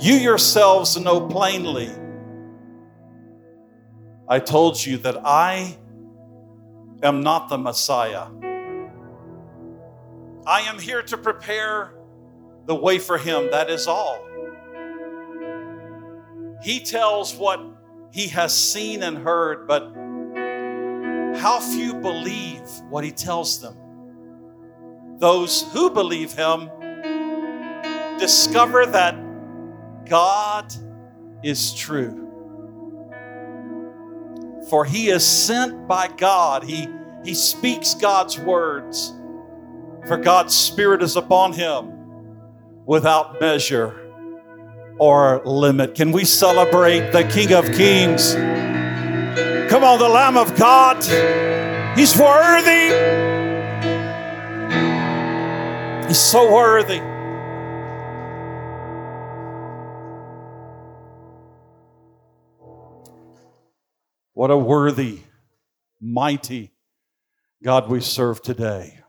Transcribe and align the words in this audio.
You 0.00 0.14
yourselves 0.14 0.98
know 0.98 1.20
plainly. 1.20 1.90
I 4.26 4.38
told 4.38 4.82
you 4.82 4.96
that 4.98 5.18
I 5.26 5.76
am 7.02 7.20
not 7.20 7.50
the 7.50 7.58
Messiah. 7.58 8.28
I 10.46 10.62
am 10.62 10.78
here 10.78 11.02
to 11.02 11.18
prepare 11.18 11.92
the 12.64 12.74
way 12.74 12.98
for 12.98 13.18
him. 13.18 13.50
That 13.50 13.68
is 13.68 13.86
all. 13.86 14.26
He 16.62 16.80
tells 16.80 17.34
what 17.36 17.60
he 18.10 18.28
has 18.28 18.56
seen 18.58 19.02
and 19.02 19.18
heard, 19.18 19.68
but 19.68 19.82
how 21.38 21.60
few 21.60 21.92
believe 21.92 22.62
what 22.88 23.04
he 23.04 23.10
tells 23.10 23.60
them. 23.60 23.76
Those 25.18 25.70
who 25.74 25.90
believe 25.90 26.32
him 26.32 26.70
discover 28.18 28.86
that 28.86 29.29
God 30.06 30.72
is 31.42 31.74
true. 31.74 32.28
For 34.68 34.84
he 34.84 35.08
is 35.08 35.26
sent 35.26 35.88
by 35.88 36.08
God. 36.08 36.62
He, 36.62 36.88
he 37.24 37.34
speaks 37.34 37.94
God's 37.94 38.38
words. 38.38 39.12
For 40.06 40.16
God's 40.16 40.54
Spirit 40.54 41.02
is 41.02 41.16
upon 41.16 41.52
him 41.52 41.92
without 42.86 43.40
measure 43.40 43.96
or 44.98 45.42
limit. 45.44 45.94
Can 45.94 46.12
we 46.12 46.24
celebrate 46.24 47.10
the 47.10 47.24
King 47.24 47.52
of 47.52 47.64
Kings? 47.72 48.34
Come 49.70 49.84
on, 49.84 49.98
the 49.98 50.08
Lamb 50.08 50.36
of 50.36 50.56
God. 50.56 51.02
He's 51.96 52.16
worthy. 52.16 52.90
He's 56.06 56.18
so 56.18 56.52
worthy. 56.52 57.00
What 64.40 64.50
a 64.50 64.56
worthy, 64.56 65.18
mighty 66.00 66.72
God 67.62 67.90
we 67.90 68.00
serve 68.00 68.40
today. 68.40 69.00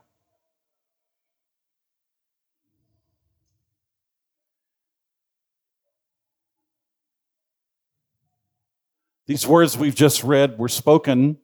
These 9.26 9.46
words 9.46 9.78
we've 9.78 9.94
just 9.94 10.22
read 10.22 10.58
were 10.58 10.68
spoken 10.68 11.38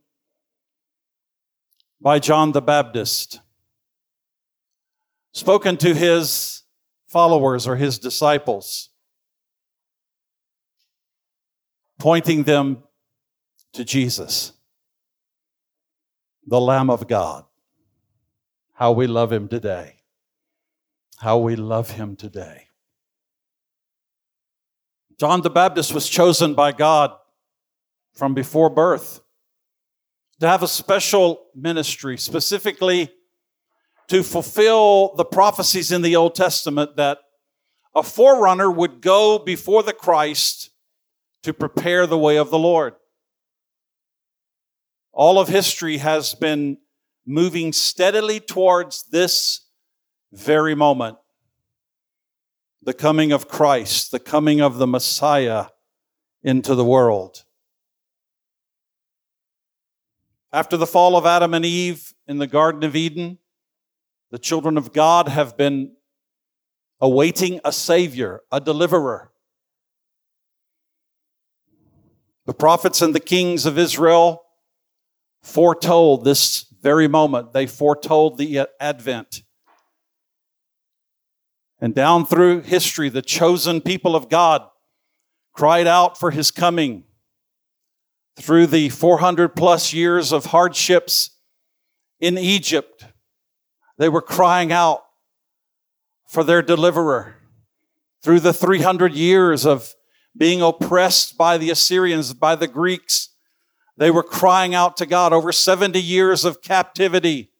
by 1.98 2.18
John 2.18 2.52
the 2.52 2.60
Baptist, 2.60 3.40
spoken 5.32 5.78
to 5.78 5.94
his 5.94 6.64
followers 7.06 7.66
or 7.66 7.76
his 7.76 7.98
disciples, 7.98 8.90
pointing 11.98 12.42
them 12.42 12.82
to 13.72 13.84
Jesus, 13.84 14.52
the 16.46 16.60
Lamb 16.60 16.90
of 16.90 17.06
God. 17.08 17.44
How 18.74 18.92
we 18.92 19.06
love 19.06 19.32
him 19.32 19.48
today. 19.48 19.96
How 21.18 21.38
we 21.38 21.56
love 21.56 21.90
him 21.90 22.14
today. 22.14 22.68
John 25.18 25.42
the 25.42 25.50
Baptist 25.50 25.92
was 25.92 26.08
chosen 26.08 26.54
by 26.54 26.70
God 26.70 27.12
from 28.14 28.34
before 28.34 28.70
birth 28.70 29.20
to 30.40 30.46
have 30.46 30.62
a 30.62 30.68
special 30.68 31.46
ministry, 31.54 32.16
specifically 32.16 33.10
to 34.08 34.22
fulfill 34.22 35.14
the 35.16 35.24
prophecies 35.24 35.90
in 35.90 36.02
the 36.02 36.16
Old 36.16 36.34
Testament 36.34 36.96
that 36.96 37.18
a 37.94 38.02
forerunner 38.02 38.70
would 38.70 39.00
go 39.00 39.38
before 39.38 39.82
the 39.82 39.92
Christ 39.92 40.70
to 41.42 41.52
prepare 41.52 42.06
the 42.06 42.18
way 42.18 42.36
of 42.36 42.50
the 42.50 42.58
Lord. 42.58 42.94
All 45.18 45.40
of 45.40 45.48
history 45.48 45.96
has 45.96 46.36
been 46.36 46.78
moving 47.26 47.72
steadily 47.72 48.38
towards 48.38 49.02
this 49.10 49.62
very 50.30 50.76
moment 50.76 51.18
the 52.84 52.94
coming 52.94 53.32
of 53.32 53.48
Christ, 53.48 54.12
the 54.12 54.20
coming 54.20 54.60
of 54.60 54.78
the 54.78 54.86
Messiah 54.86 55.66
into 56.44 56.76
the 56.76 56.84
world. 56.84 57.42
After 60.52 60.76
the 60.76 60.86
fall 60.86 61.16
of 61.16 61.26
Adam 61.26 61.52
and 61.52 61.64
Eve 61.64 62.14
in 62.28 62.38
the 62.38 62.46
Garden 62.46 62.84
of 62.84 62.94
Eden, 62.94 63.38
the 64.30 64.38
children 64.38 64.78
of 64.78 64.92
God 64.92 65.26
have 65.26 65.56
been 65.56 65.96
awaiting 67.00 67.58
a 67.64 67.72
Savior, 67.72 68.42
a 68.52 68.60
deliverer. 68.60 69.32
The 72.46 72.54
prophets 72.54 73.02
and 73.02 73.16
the 73.16 73.18
kings 73.18 73.66
of 73.66 73.76
Israel 73.78 74.44
foretold 75.42 76.24
this 76.24 76.66
very 76.82 77.08
moment. 77.08 77.52
They 77.52 77.66
foretold 77.66 78.38
the 78.38 78.66
advent. 78.80 79.42
And 81.80 81.94
down 81.94 82.26
through 82.26 82.62
history, 82.62 83.08
the 83.08 83.22
chosen 83.22 83.80
people 83.80 84.16
of 84.16 84.28
God 84.28 84.68
cried 85.52 85.86
out 85.86 86.18
for 86.18 86.30
his 86.30 86.50
coming 86.50 87.04
through 88.36 88.66
the 88.66 88.88
400 88.88 89.56
plus 89.56 89.92
years 89.92 90.32
of 90.32 90.46
hardships 90.46 91.30
in 92.20 92.38
Egypt, 92.38 93.04
they 93.96 94.08
were 94.08 94.22
crying 94.22 94.72
out 94.72 95.02
for 96.28 96.44
their 96.44 96.62
deliverer. 96.62 97.34
Through 98.22 98.40
the 98.40 98.52
300 98.52 99.14
years 99.14 99.64
of 99.64 99.94
being 100.36 100.62
oppressed 100.62 101.36
by 101.36 101.58
the 101.58 101.70
Assyrians, 101.70 102.34
by 102.34 102.54
the 102.54 102.68
Greeks, 102.68 103.30
they 103.98 104.12
were 104.12 104.22
crying 104.22 104.74
out 104.74 104.96
to 104.98 105.06
God. 105.06 105.32
Over 105.32 105.50
70 105.52 106.00
years 106.00 106.44
of 106.44 106.62
captivity 106.62 107.50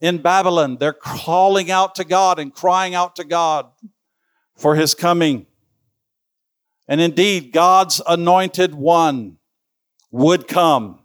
in 0.00 0.18
Babylon, 0.18 0.78
they're 0.78 0.92
calling 0.94 1.70
out 1.70 1.94
to 1.96 2.04
God 2.04 2.38
and 2.38 2.52
crying 2.52 2.94
out 2.94 3.14
to 3.16 3.24
God 3.24 3.70
for 4.56 4.74
his 4.74 4.94
coming. 4.94 5.46
And 6.88 7.00
indeed, 7.00 7.52
God's 7.52 8.00
anointed 8.08 8.74
one 8.74 9.36
would 10.10 10.48
come 10.48 11.00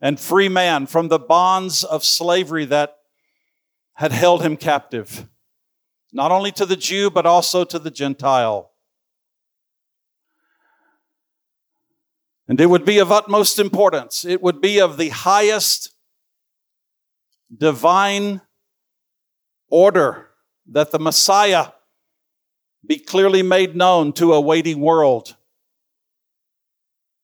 and 0.00 0.18
free 0.18 0.48
man 0.48 0.86
from 0.86 1.06
the 1.06 1.20
bonds 1.20 1.84
of 1.84 2.04
slavery 2.04 2.64
that 2.64 2.96
had 3.94 4.10
held 4.10 4.42
him 4.42 4.56
captive, 4.56 5.28
not 6.12 6.32
only 6.32 6.50
to 6.50 6.66
the 6.66 6.74
Jew, 6.74 7.10
but 7.10 7.26
also 7.26 7.62
to 7.62 7.78
the 7.78 7.90
Gentile. 7.92 8.71
And 12.48 12.60
it 12.60 12.66
would 12.66 12.84
be 12.84 12.98
of 12.98 13.12
utmost 13.12 13.58
importance. 13.58 14.24
It 14.24 14.42
would 14.42 14.60
be 14.60 14.80
of 14.80 14.96
the 14.96 15.10
highest 15.10 15.90
divine 17.56 18.40
order 19.68 20.30
that 20.66 20.90
the 20.90 20.98
Messiah 20.98 21.68
be 22.86 22.98
clearly 22.98 23.42
made 23.42 23.76
known 23.76 24.12
to 24.14 24.32
a 24.32 24.40
waiting 24.40 24.80
world. 24.80 25.36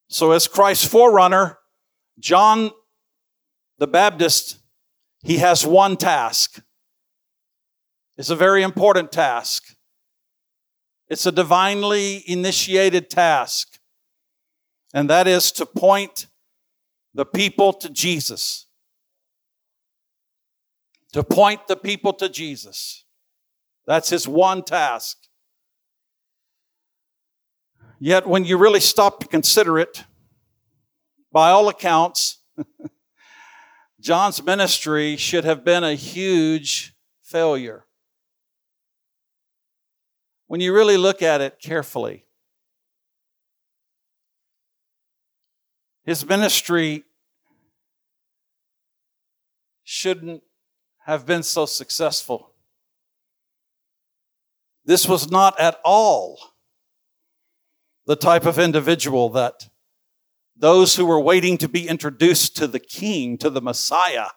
So, 0.09 0.31
as 0.31 0.49
Christ's 0.49 0.87
forerunner, 0.87 1.59
John 2.19 2.71
the 3.79 3.87
Baptist, 3.87 4.59
he 5.23 5.39
has 5.39 5.67
one 5.67 5.97
task. 5.97 6.63
It's 8.17 8.31
a 8.31 8.37
very 8.37 8.63
important 8.63 9.13
task. 9.13 9.75
It's 11.09 11.27
a 11.27 11.33
divinely 11.33 12.25
initiated 12.27 13.09
task, 13.09 13.78
and 14.95 15.09
that 15.11 15.27
is 15.27 15.53
to 15.53 15.67
point 15.67 16.27
the 17.15 17.27
people 17.27 17.73
to 17.75 17.91
Jesus. 17.91 18.67
To 21.13 21.23
point 21.23 21.67
the 21.69 21.77
people 21.77 22.13
to 22.15 22.29
Jesus. 22.29 23.05
That's 23.87 24.11
his 24.11 24.29
one 24.29 24.63
task. 24.63 25.17
Yet, 27.99 28.27
when 28.27 28.45
you 28.45 28.57
really 28.59 28.81
stop 28.81 29.21
to 29.21 29.27
consider 29.27 29.79
it, 29.79 30.05
by 31.33 31.51
all 31.51 31.69
accounts, 31.69 32.39
John's 34.01 34.43
ministry 34.43 35.17
should 35.17 35.45
have 35.45 35.65
been 35.65 35.83
a 35.83 35.95
huge 35.95 36.95
failure. 37.23 37.87
When 40.47 40.61
you 40.61 40.73
really 40.73 40.97
look 40.97 41.23
at 41.23 41.41
it 41.41 41.59
carefully, 41.61 42.25
his 46.09 46.27
ministry 46.27 47.05
shouldn't 49.85 50.43
have 51.05 51.27
been 51.27 51.43
so 51.43 51.67
successful. 51.67 52.55
This 54.87 55.07
was 55.07 55.31
not 55.31 55.61
at 55.61 55.79
all 55.85 56.39
the 58.07 58.17
type 58.17 58.47
of 58.47 58.59
individual 58.59 59.29
that 59.29 59.69
those 60.57 60.97
who 60.97 61.05
were 61.05 61.21
waiting 61.21 61.59
to 61.59 61.69
be 61.69 61.87
introduced 61.87 62.57
to 62.57 62.67
the 62.67 62.81
king, 62.81 63.37
to 63.37 63.51
the 63.51 63.61
Messiah, 63.61 64.29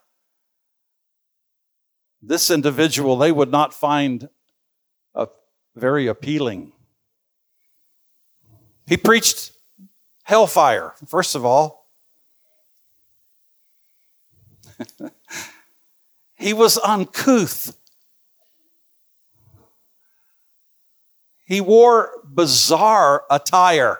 this 2.21 2.51
individual 2.51 3.15
they 3.15 3.31
would 3.31 3.49
not 3.49 3.73
find 3.73 4.27
very 5.73 6.07
appealing. 6.07 6.73
He 8.85 8.97
preached 8.97 9.53
hellfire, 10.23 10.93
first 11.07 11.35
of 11.35 11.45
all. 11.45 11.87
he 16.35 16.53
was 16.53 16.77
uncouth. 16.79 17.77
He 21.45 21.59
wore 21.61 22.11
bizarre 22.23 23.25
attire. 23.29 23.99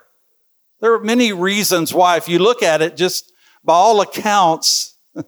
There 0.80 0.94
are 0.94 1.04
many 1.04 1.34
reasons 1.34 1.94
why, 1.94 2.18
if 2.18 2.28
you 2.28 2.40
look 2.40 2.64
at 2.64 2.82
it, 2.82 2.96
just 2.96 3.32
by 3.64 3.74
all 3.74 4.02
accounts, 4.02 4.98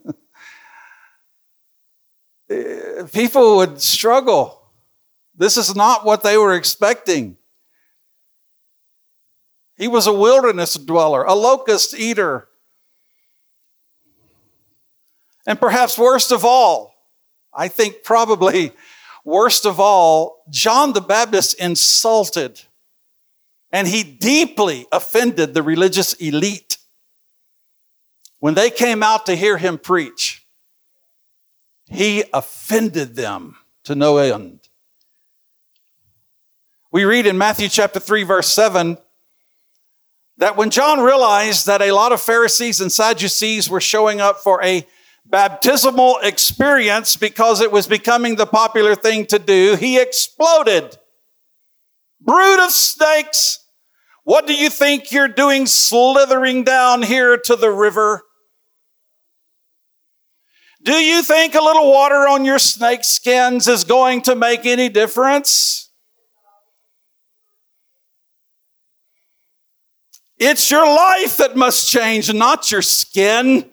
people 3.14 3.58
would 3.58 3.82
struggle. 3.82 4.72
This 5.36 5.58
is 5.58 5.76
not 5.76 6.06
what 6.06 6.24
they 6.24 6.38
were 6.38 6.54
expecting. 6.54 7.38
He 9.78 9.88
was 9.88 10.08
a 10.08 10.14
wilderness 10.14 10.76
dweller, 10.76 11.24
a 11.24 11.34
locust 11.34 11.94
eater. 11.94 12.48
And 15.46 15.60
perhaps 15.60 15.98
worst 15.98 16.32
of 16.32 16.46
all, 16.46 16.94
I 17.54 17.68
think 17.68 18.04
probably 18.04 18.72
worst 19.26 19.66
of 19.66 19.80
all, 19.80 20.44
John 20.50 20.94
the 20.94 21.02
Baptist 21.02 21.56
insulted 21.60 22.62
and 23.74 23.88
he 23.88 24.04
deeply 24.04 24.86
offended 24.92 25.56
the 25.56 25.64
religious 25.64 26.14
elite 26.14 26.78
when 28.40 28.54
they 28.54 28.70
came 28.70 29.02
out 29.02 29.26
to 29.26 29.36
hear 29.36 29.58
him 29.58 29.80
preach. 29.80 30.46
He 31.88 32.24
offended 32.32 33.16
them 33.16 33.58
to 33.86 33.96
no 33.96 34.18
end. 34.18 34.60
We 36.92 37.04
read 37.06 37.26
in 37.26 37.38
Matthew 37.38 37.68
chapter 37.68 38.00
3, 38.00 38.22
verse 38.24 38.48
7 38.48 38.98
that 40.38 40.58
when 40.58 40.70
John 40.70 41.00
realized 41.00 41.68
that 41.68 41.82
a 41.82 41.92
lot 41.92 42.12
of 42.12 42.22
Pharisees 42.22 42.82
and 42.82 42.92
Sadducees 42.92 43.70
were 43.70 43.82
showing 43.82 44.20
up 44.20 44.40
for 44.40 44.64
a 44.64 44.88
baptismal 45.26 46.18
experience 46.24 47.16
because 47.16 47.62
it 47.62 47.72
was 47.72 47.88
becoming 47.88 48.36
the 48.36 48.46
popular 48.46 48.96
thing 48.96 49.26
to 49.28 49.40
do, 49.40 49.76
he 49.76 50.00
exploded. 50.00 50.98
Brood 52.20 52.60
of 52.60 52.72
snakes, 52.72 53.60
what 54.24 54.48
do 54.48 54.54
you 54.54 54.70
think 54.70 55.12
you're 55.12 55.28
doing 55.28 55.66
slithering 55.66 56.64
down 56.64 57.04
here 57.04 57.38
to 57.38 57.56
the 57.56 57.72
river? 57.72 58.24
Do 60.84 60.94
you 60.94 61.22
think 61.22 61.56
a 61.56 61.62
little 61.62 61.90
water 61.90 62.28
on 62.28 62.44
your 62.44 62.60
snake 62.60 63.04
skins 63.04 63.68
is 63.68 63.84
going 63.84 64.22
to 64.24 64.36
make 64.36 64.66
any 64.66 64.90
difference? 64.90 65.83
It's 70.46 70.70
your 70.70 70.86
life 70.86 71.38
that 71.38 71.56
must 71.56 71.90
change, 71.90 72.34
not 72.34 72.70
your 72.70 72.82
skin. 72.82 73.70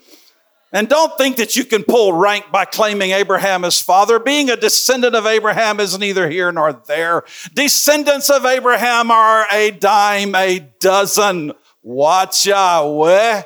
And 0.72 0.88
don't 0.88 1.18
think 1.18 1.38
that 1.38 1.56
you 1.56 1.64
can 1.64 1.82
pull 1.82 2.12
rank 2.12 2.52
by 2.52 2.64
claiming 2.64 3.10
Abraham 3.10 3.64
as 3.64 3.82
father. 3.82 4.20
Being 4.20 4.50
a 4.50 4.56
descendant 4.56 5.16
of 5.16 5.26
Abraham 5.26 5.80
is 5.80 5.98
neither 5.98 6.30
here 6.30 6.52
nor 6.52 6.72
there. 6.72 7.24
Descendants 7.54 8.30
of 8.30 8.46
Abraham 8.46 9.10
are 9.10 9.46
a 9.50 9.72
dime 9.72 10.36
a 10.36 10.60
dozen. 10.78 11.54
Watch 11.82 12.46
out, 12.46 13.02
eh? 13.02 13.42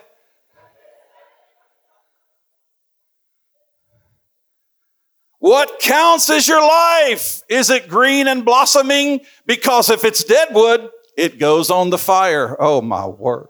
What 5.38 5.80
counts 5.80 6.28
is 6.28 6.46
your 6.46 6.60
life. 6.60 7.40
Is 7.48 7.70
it 7.70 7.88
green 7.88 8.28
and 8.28 8.44
blossoming? 8.44 9.20
Because 9.46 9.88
if 9.88 10.04
it's 10.04 10.24
dead 10.24 10.48
wood, 10.52 10.90
it 11.16 11.38
goes 11.38 11.70
on 11.70 11.90
the 11.90 11.98
fire. 11.98 12.56
Oh 12.58 12.80
my 12.80 13.06
word. 13.06 13.48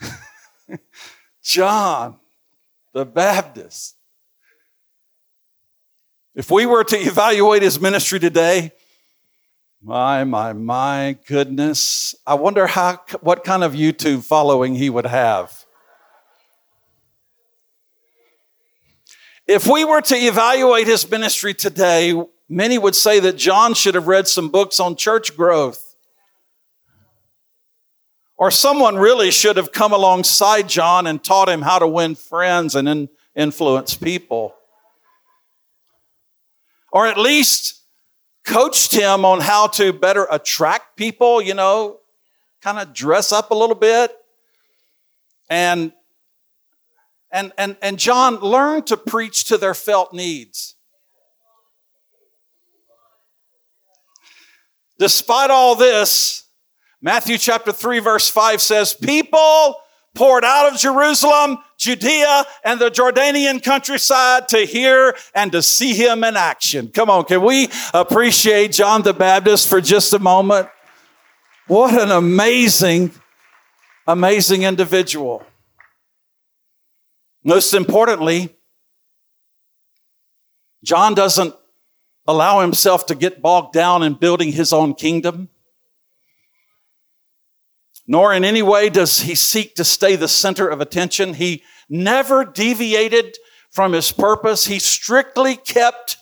John 1.42 2.18
the 2.92 3.04
Baptist. 3.04 3.96
If 6.34 6.50
we 6.50 6.66
were 6.66 6.84
to 6.84 6.96
evaluate 6.96 7.62
his 7.62 7.80
ministry 7.80 8.18
today, 8.18 8.72
my, 9.82 10.24
my, 10.24 10.54
my 10.54 11.18
goodness. 11.26 12.14
I 12.26 12.34
wonder 12.34 12.66
how, 12.66 13.00
what 13.20 13.44
kind 13.44 13.62
of 13.62 13.74
YouTube 13.74 14.24
following 14.24 14.74
he 14.74 14.88
would 14.88 15.04
have. 15.04 15.64
If 19.46 19.66
we 19.66 19.84
were 19.84 20.00
to 20.00 20.16
evaluate 20.16 20.86
his 20.86 21.08
ministry 21.10 21.52
today, 21.52 22.14
many 22.48 22.78
would 22.78 22.94
say 22.94 23.20
that 23.20 23.36
John 23.36 23.74
should 23.74 23.94
have 23.94 24.06
read 24.06 24.26
some 24.26 24.48
books 24.48 24.80
on 24.80 24.96
church 24.96 25.36
growth. 25.36 25.83
Or 28.36 28.50
someone 28.50 28.96
really 28.96 29.30
should 29.30 29.56
have 29.56 29.70
come 29.70 29.92
alongside 29.92 30.68
John 30.68 31.06
and 31.06 31.22
taught 31.22 31.48
him 31.48 31.62
how 31.62 31.78
to 31.78 31.86
win 31.86 32.14
friends 32.14 32.74
and 32.74 32.88
in, 32.88 33.08
influence 33.34 33.94
people. 33.94 34.54
Or 36.90 37.06
at 37.06 37.18
least 37.18 37.80
coached 38.44 38.92
him 38.92 39.24
on 39.24 39.40
how 39.40 39.68
to 39.68 39.92
better 39.92 40.26
attract 40.30 40.96
people, 40.96 41.40
you 41.40 41.54
know, 41.54 42.00
kind 42.60 42.78
of 42.78 42.92
dress 42.92 43.32
up 43.32 43.50
a 43.50 43.54
little 43.54 43.76
bit. 43.76 44.16
And 45.48 45.92
and 47.30 47.52
and 47.58 47.76
and 47.82 47.98
John 47.98 48.36
learned 48.36 48.86
to 48.88 48.96
preach 48.96 49.44
to 49.46 49.58
their 49.58 49.74
felt 49.74 50.12
needs. 50.12 50.76
Despite 54.98 55.50
all 55.50 55.74
this, 55.74 56.43
Matthew 57.04 57.36
chapter 57.36 57.70
3 57.70 57.98
verse 57.98 58.30
5 58.30 58.62
says, 58.62 58.94
people 58.94 59.76
poured 60.14 60.42
out 60.42 60.72
of 60.72 60.80
Jerusalem, 60.80 61.58
Judea, 61.76 62.46
and 62.64 62.80
the 62.80 62.90
Jordanian 62.90 63.62
countryside 63.62 64.48
to 64.48 64.60
hear 64.60 65.14
and 65.34 65.52
to 65.52 65.60
see 65.60 65.92
him 65.92 66.24
in 66.24 66.34
action. 66.34 66.88
Come 66.88 67.10
on, 67.10 67.26
can 67.26 67.42
we 67.42 67.68
appreciate 67.92 68.72
John 68.72 69.02
the 69.02 69.12
Baptist 69.12 69.68
for 69.68 69.82
just 69.82 70.14
a 70.14 70.18
moment? 70.18 70.70
What 71.66 71.92
an 72.00 72.10
amazing, 72.10 73.10
amazing 74.06 74.62
individual. 74.62 75.42
Most 77.44 77.74
importantly, 77.74 78.56
John 80.82 81.12
doesn't 81.12 81.54
allow 82.26 82.62
himself 82.62 83.04
to 83.06 83.14
get 83.14 83.42
bogged 83.42 83.74
down 83.74 84.02
in 84.02 84.14
building 84.14 84.52
his 84.52 84.72
own 84.72 84.94
kingdom 84.94 85.50
nor 88.06 88.32
in 88.32 88.44
any 88.44 88.62
way 88.62 88.90
does 88.90 89.20
he 89.20 89.34
seek 89.34 89.74
to 89.74 89.84
stay 89.84 90.16
the 90.16 90.28
center 90.28 90.68
of 90.68 90.80
attention. 90.80 91.34
He 91.34 91.62
never 91.88 92.44
deviated 92.44 93.36
from 93.70 93.92
his 93.92 94.12
purpose. 94.12 94.66
He 94.66 94.78
strictly 94.78 95.56
kept 95.56 96.18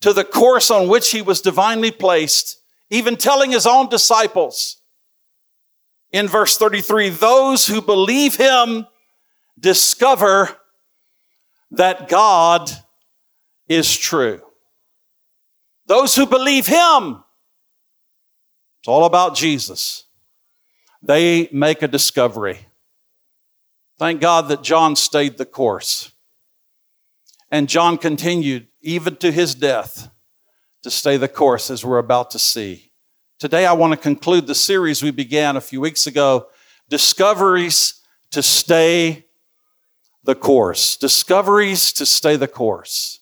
to 0.00 0.12
the 0.12 0.24
course 0.24 0.70
on 0.70 0.88
which 0.88 1.10
he 1.10 1.20
was 1.20 1.42
divinely 1.42 1.90
placed, 1.90 2.58
even 2.88 3.16
telling 3.16 3.50
his 3.50 3.66
own 3.66 3.88
disciples 3.88 4.80
in 6.10 6.26
verse 6.26 6.56
33 6.56 7.10
those 7.10 7.66
who 7.66 7.80
believe 7.80 8.36
him 8.36 8.86
discover 9.58 10.56
that 11.70 12.08
God 12.08 12.70
is 13.68 13.96
true. 13.96 14.40
Those 15.86 16.16
who 16.16 16.26
believe 16.26 16.66
him, 16.66 17.22
it's 18.80 18.88
all 18.88 19.04
about 19.04 19.36
Jesus 19.36 20.06
they 21.02 21.48
make 21.52 21.82
a 21.82 21.88
discovery. 21.88 22.66
Thank 23.98 24.20
God 24.20 24.48
that 24.48 24.62
John 24.62 24.96
stayed 24.96 25.36
the 25.36 25.44
course. 25.44 26.12
And 27.50 27.68
John 27.68 27.98
continued, 27.98 28.68
even 28.80 29.16
to 29.16 29.32
his 29.32 29.54
death, 29.54 30.10
to 30.82 30.90
stay 30.90 31.16
the 31.16 31.28
course 31.28 31.70
as 31.70 31.84
we're 31.84 31.98
about 31.98 32.30
to 32.30 32.38
see. 32.38 32.92
Today, 33.38 33.66
I 33.66 33.72
want 33.72 33.92
to 33.92 33.96
conclude 33.96 34.46
the 34.46 34.54
series 34.54 35.02
we 35.02 35.10
began 35.10 35.56
a 35.56 35.60
few 35.60 35.80
weeks 35.80 36.06
ago 36.06 36.48
Discoveries 36.88 38.00
to 38.30 38.42
Stay 38.42 39.26
the 40.24 40.34
Course. 40.34 40.96
Discoveries 40.96 41.92
to 41.94 42.06
Stay 42.06 42.36
the 42.36 42.48
Course. 42.48 43.20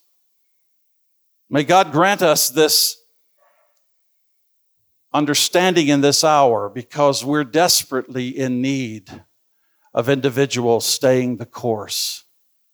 May 1.51 1.65
God 1.65 1.93
grant 1.93 2.23
us 2.23 2.49
this 2.49 2.97
understanding 5.13 5.89
in 5.89 6.01
this 6.01 6.23
hour 6.23 6.69
because 6.69 7.25
we're 7.25 7.45
desperately 7.45 8.29
in 8.29 8.61
need 8.61 9.23
of 9.95 10.09
individuals 10.09 10.85
staying 10.85 11.37
the 11.37 11.47
course 11.47 12.25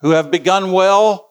who 0.01 0.11
have 0.11 0.31
begun 0.31 0.73
well. 0.73 1.31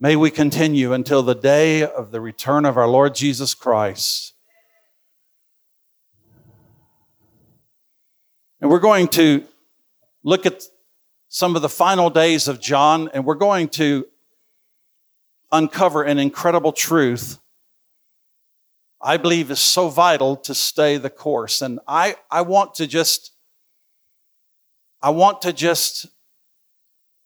May 0.00 0.16
we 0.16 0.30
continue 0.30 0.92
until 0.92 1.22
the 1.22 1.34
day 1.34 1.82
of 1.82 2.10
the 2.10 2.20
return 2.20 2.64
of 2.64 2.76
our 2.76 2.88
Lord 2.88 3.14
Jesus 3.14 3.54
Christ. 3.54 4.34
And 8.60 8.70
we're 8.70 8.80
going 8.80 9.08
to 9.08 9.44
look 10.22 10.46
at 10.46 10.64
some 11.28 11.54
of 11.54 11.62
the 11.62 11.68
final 11.68 12.10
days 12.10 12.48
of 12.48 12.60
John, 12.60 13.10
and 13.12 13.24
we're 13.24 13.34
going 13.34 13.68
to 13.70 14.06
uncover 15.52 16.02
an 16.02 16.18
incredible 16.18 16.72
truth 16.72 17.38
I 19.06 19.18
believe 19.18 19.50
is 19.50 19.60
so 19.60 19.90
vital 19.90 20.34
to 20.38 20.54
stay 20.54 20.96
the 20.96 21.10
course. 21.10 21.60
And 21.60 21.78
I, 21.86 22.16
I 22.30 22.40
want 22.40 22.74
to 22.76 22.86
just, 22.86 23.32
I 25.02 25.10
want 25.10 25.42
to 25.42 25.52
just 25.52 26.06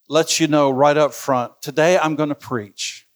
let 0.09 0.41
you 0.41 0.49
know 0.49 0.73
right 0.73 0.97
up 0.97 1.15
front 1.15 1.53
today 1.63 1.97
I'm 1.97 2.17
going 2.17 2.31
to 2.31 2.35
preach. 2.35 3.07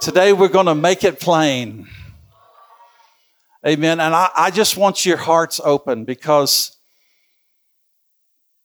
Today 0.00 0.32
we're 0.32 0.48
going 0.48 0.66
to 0.66 0.74
make 0.74 1.04
it 1.04 1.20
plain. 1.20 1.86
Amen. 3.64 4.00
And 4.00 4.12
I, 4.12 4.30
I 4.34 4.50
just 4.50 4.76
want 4.76 5.06
your 5.06 5.18
hearts 5.18 5.60
open 5.62 6.04
because 6.04 6.76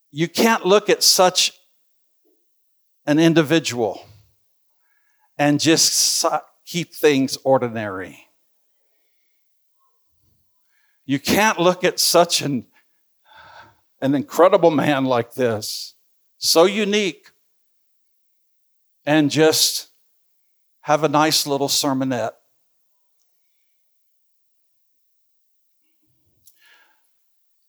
you 0.09 0.27
can't 0.27 0.65
look 0.65 0.89
at 0.89 1.03
such 1.03 1.53
an 3.05 3.19
individual 3.19 4.03
and 5.37 5.59
just 5.59 6.25
keep 6.65 6.93
things 6.93 7.37
ordinary. 7.43 8.27
You 11.05 11.19
can't 11.19 11.59
look 11.59 11.83
at 11.83 11.99
such 11.99 12.41
an, 12.41 12.65
an 14.01 14.15
incredible 14.15 14.71
man 14.71 15.05
like 15.05 15.33
this, 15.33 15.95
so 16.37 16.65
unique, 16.65 17.31
and 19.05 19.29
just 19.29 19.89
have 20.81 21.03
a 21.03 21.09
nice 21.09 21.45
little 21.45 21.67
sermonette. 21.67 22.33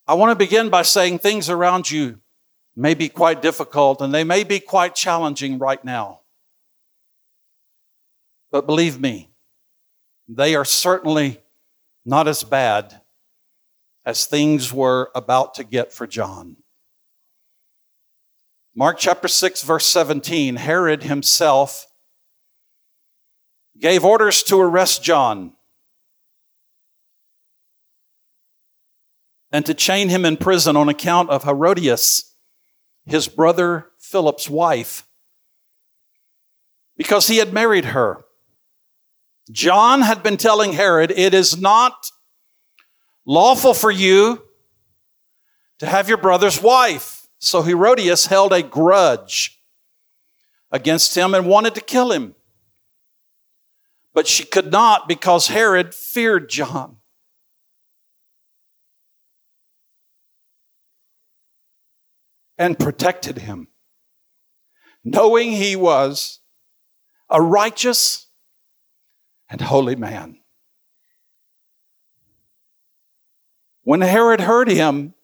I 0.07 0.15
want 0.15 0.31
to 0.31 0.37
begin 0.37 0.69
by 0.69 0.83
saying 0.83 1.21
things 1.21 1.49
around 1.49 1.91
you 1.91 2.21
may 2.77 2.95
be 2.95 3.09
quite 3.09 3.41
difficult 3.41 4.01
and 4.03 4.13
they 4.13 4.25
may 4.25 4.45
be 4.45 4.61
quite 4.61 4.95
challenging 4.95 5.59
right 5.59 5.83
now. 5.85 6.21
But 8.55 8.67
believe 8.67 9.01
me, 9.01 9.31
they 10.29 10.55
are 10.55 10.65
certainly 10.65 11.41
not 12.05 12.29
as 12.29 12.45
bad 12.45 13.01
as 14.07 14.27
things 14.27 14.73
were 14.73 15.11
about 15.13 15.55
to 15.55 15.65
get 15.65 15.93
for 15.93 16.07
John. 16.07 16.59
Mark 18.73 18.99
chapter 19.01 19.27
6, 19.27 19.65
verse 19.65 19.85
17 19.87 20.55
Herod 20.55 21.03
himself 21.03 21.89
gave 23.77 24.05
orders 24.05 24.45
to 24.45 24.61
arrest 24.61 25.03
John 25.03 25.55
and 29.51 29.67
to 29.67 29.75
chain 29.75 30.11
him 30.11 30.25
in 30.25 30.37
prison 30.37 30.77
on 30.77 30.89
account 30.89 31.29
of 31.29 31.43
Herodias 31.43 32.37
his 33.05 33.27
brother 33.27 33.91
Philip's 33.99 34.49
wife 34.49 35.09
because 36.97 37.27
he 37.27 37.39
had 37.39 37.53
married 37.53 37.87
her. 37.87 38.24
John 39.51 40.03
had 40.03 40.23
been 40.23 40.37
telling 40.37 40.73
Herod, 40.73 41.11
It 41.11 41.35
is 41.35 41.61
not 41.61 42.11
lawful 43.27 43.75
for 43.75 43.91
you 43.91 44.43
to 45.79 45.87
have 45.87 46.09
your 46.09 46.19
brother's 46.19 46.63
wife. 46.63 47.27
So 47.39 47.63
Herodias 47.63 48.27
held 48.27 48.53
a 48.53 48.63
grudge 48.63 49.61
against 50.71 51.17
him 51.17 51.35
and 51.35 51.47
wanted 51.47 51.75
to 51.75 51.81
kill 51.81 52.11
him. 52.11 52.35
But 54.15 54.27
she 54.27 54.45
could 54.45 54.71
not 54.73 55.09
because 55.09 55.49
Herod 55.49 55.95
feared 55.95 56.49
John. 56.49 56.99
and 62.57 62.79
protected 62.79 63.39
him, 63.39 63.69
knowing 65.05 65.53
he 65.53 65.77
was 65.77 66.41
a 67.29 67.43
righteous 67.43 68.24
and 69.49 69.61
holy 69.61 69.97
man. 69.97 70.39
When 73.83 74.01
Herod 74.01 74.41
heard 74.41 74.69
him, 74.69 75.15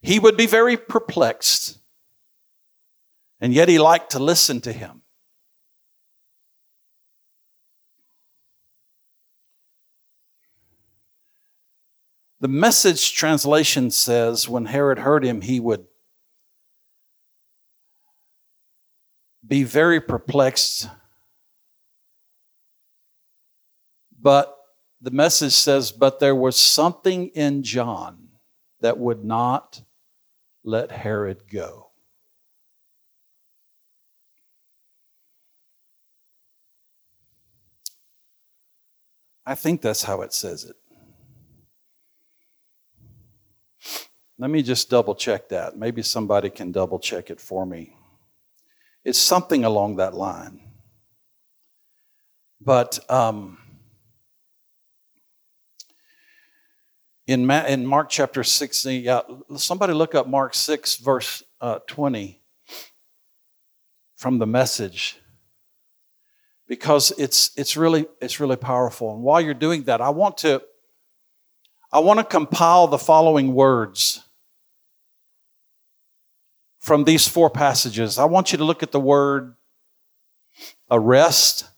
he 0.00 0.18
would 0.18 0.36
be 0.36 0.46
very 0.46 0.76
perplexed, 0.76 1.78
and 3.40 3.52
yet 3.52 3.68
he 3.68 3.78
liked 3.78 4.10
to 4.12 4.18
listen 4.18 4.60
to 4.62 4.72
him. 4.72 5.02
The 12.40 12.48
message 12.48 13.14
translation 13.14 13.92
says 13.92 14.48
when 14.48 14.64
Herod 14.64 14.98
heard 14.98 15.24
him, 15.24 15.42
he 15.42 15.60
would 15.60 15.86
be 19.46 19.62
very 19.62 20.00
perplexed. 20.00 20.88
But 24.22 24.56
the 25.00 25.10
message 25.10 25.52
says, 25.52 25.90
but 25.90 26.20
there 26.20 26.34
was 26.34 26.56
something 26.56 27.28
in 27.28 27.64
John 27.64 28.28
that 28.80 28.96
would 28.98 29.24
not 29.24 29.82
let 30.64 30.92
Herod 30.92 31.50
go. 31.50 31.88
I 39.44 39.56
think 39.56 39.82
that's 39.82 40.04
how 40.04 40.22
it 40.22 40.32
says 40.32 40.64
it. 40.64 40.76
Let 44.38 44.50
me 44.50 44.62
just 44.62 44.88
double 44.88 45.16
check 45.16 45.48
that. 45.48 45.76
Maybe 45.76 46.02
somebody 46.02 46.48
can 46.48 46.70
double 46.70 47.00
check 47.00 47.28
it 47.28 47.40
for 47.40 47.66
me. 47.66 47.96
It's 49.04 49.18
something 49.18 49.64
along 49.64 49.96
that 49.96 50.14
line. 50.14 50.60
But 52.60 52.98
um, 53.10 53.58
in, 57.26 57.46
Ma- 57.46 57.64
in 57.66 57.86
Mark 57.86 58.08
chapter 58.08 58.42
16, 58.42 59.04
yeah, 59.04 59.20
somebody 59.56 59.92
look 59.92 60.14
up 60.14 60.26
Mark 60.26 60.54
6, 60.54 60.96
verse 60.96 61.42
uh, 61.60 61.78
20 61.86 62.40
from 64.16 64.38
the 64.38 64.46
message 64.46 65.18
because 66.68 67.12
it's, 67.18 67.50
it's, 67.56 67.76
really, 67.76 68.06
it's 68.20 68.40
really 68.40 68.56
powerful. 68.56 69.14
And 69.14 69.22
while 69.22 69.40
you're 69.40 69.54
doing 69.54 69.84
that, 69.84 70.00
I 70.00 70.10
want 70.10 70.38
to, 70.38 70.62
I 71.92 71.98
want 71.98 72.18
to 72.18 72.24
compile 72.24 72.86
the 72.86 72.98
following 72.98 73.54
words 73.54 74.24
from 76.78 77.04
these 77.04 77.28
four 77.28 77.50
passages. 77.50 78.18
I 78.18 78.24
want 78.24 78.50
you 78.50 78.58
to 78.58 78.64
look 78.64 78.82
at 78.82 78.90
the 78.90 79.00
word 79.00 79.54
arrest. 80.90 81.68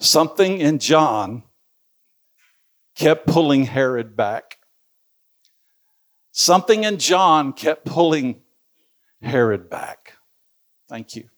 Something 0.00 0.60
in 0.60 0.78
John 0.78 1.42
kept 2.94 3.26
pulling 3.26 3.64
Herod 3.64 4.16
back. 4.16 4.58
Something 6.32 6.84
in 6.84 6.98
John 6.98 7.52
kept 7.52 7.84
pulling 7.84 8.42
Herod 9.22 9.68
back. 9.68 10.14
Thank 10.88 11.16
you. 11.16 11.28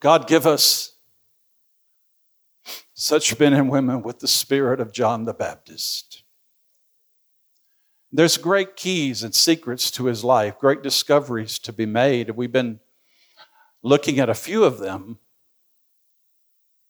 God, 0.00 0.26
give 0.26 0.46
us 0.46 0.96
such 2.92 3.38
men 3.38 3.54
and 3.54 3.70
women 3.70 4.02
with 4.02 4.18
the 4.18 4.28
spirit 4.28 4.80
of 4.80 4.92
John 4.92 5.24
the 5.24 5.32
Baptist. 5.32 6.22
There's 8.12 8.36
great 8.36 8.76
keys 8.76 9.22
and 9.22 9.34
secrets 9.34 9.90
to 9.92 10.04
his 10.04 10.22
life, 10.22 10.58
great 10.58 10.82
discoveries 10.82 11.58
to 11.60 11.72
be 11.72 11.86
made. 11.86 12.30
We've 12.30 12.52
been 12.52 12.80
looking 13.84 14.18
at 14.18 14.30
a 14.30 14.34
few 14.34 14.64
of 14.64 14.78
them 14.78 15.18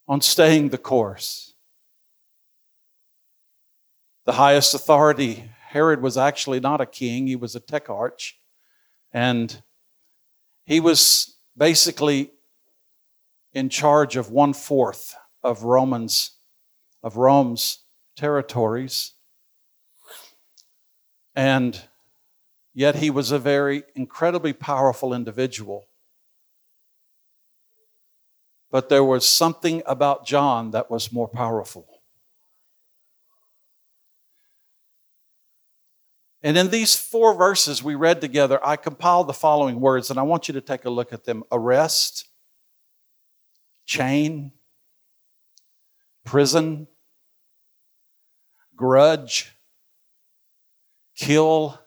on 0.06 0.20
staying 0.20 0.68
the 0.68 0.78
course. 0.78 1.54
The 4.26 4.34
highest 4.34 4.74
authority, 4.74 5.50
Herod 5.66 6.00
was 6.00 6.16
actually 6.16 6.60
not 6.60 6.80
a 6.80 6.86
king, 6.86 7.26
he 7.26 7.36
was 7.36 7.56
a 7.56 7.60
tetrarch. 7.60 8.36
And 9.12 9.60
he 10.64 10.78
was 10.78 11.34
basically 11.56 12.30
in 13.52 13.68
charge 13.68 14.16
of 14.16 14.30
one 14.30 14.52
fourth 14.52 15.16
of 15.42 15.64
Romans, 15.64 16.30
of 17.02 17.16
Rome's 17.16 17.80
territories. 18.16 19.14
And 21.34 21.80
yet 22.72 22.96
he 22.96 23.10
was 23.10 23.32
a 23.32 23.38
very 23.40 23.82
incredibly 23.96 24.52
powerful 24.52 25.12
individual. 25.12 25.88
But 28.74 28.88
there 28.88 29.04
was 29.04 29.24
something 29.24 29.84
about 29.86 30.26
John 30.26 30.72
that 30.72 30.90
was 30.90 31.12
more 31.12 31.28
powerful. 31.28 31.86
And 36.42 36.58
in 36.58 36.70
these 36.70 36.96
four 36.96 37.34
verses 37.34 37.84
we 37.84 37.94
read 37.94 38.20
together, 38.20 38.58
I 38.66 38.74
compiled 38.74 39.28
the 39.28 39.32
following 39.32 39.78
words, 39.78 40.10
and 40.10 40.18
I 40.18 40.24
want 40.24 40.48
you 40.48 40.54
to 40.54 40.60
take 40.60 40.86
a 40.86 40.90
look 40.90 41.12
at 41.12 41.22
them 41.22 41.44
arrest, 41.52 42.26
chain, 43.86 44.50
prison, 46.24 46.88
grudge, 48.74 49.52
kill, 51.14 51.78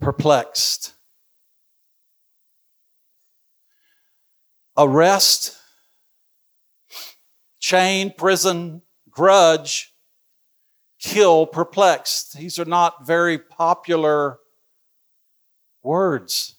perplexed, 0.00 0.95
arrest, 4.76 5.56
chain, 7.58 8.12
prison, 8.16 8.82
grudge, 9.10 9.94
kill, 11.00 11.46
perplexed. 11.46 12.36
These 12.36 12.58
are 12.58 12.64
not 12.64 13.06
very 13.06 13.38
popular 13.38 14.38
words. 15.82 16.56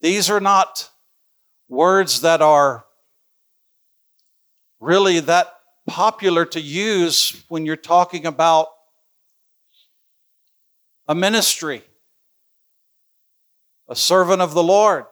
These 0.00 0.28
are 0.30 0.40
not 0.40 0.90
words 1.68 2.20
that 2.22 2.42
are 2.42 2.84
really 4.80 5.20
that 5.20 5.54
popular 5.86 6.44
to 6.44 6.60
use 6.60 7.44
when 7.48 7.64
you're 7.64 7.76
talking 7.76 8.26
about 8.26 8.68
a 11.08 11.14
ministry, 11.14 11.82
a 13.88 13.94
servant 13.94 14.42
of 14.42 14.54
the 14.54 14.62
Lord. 14.62 15.04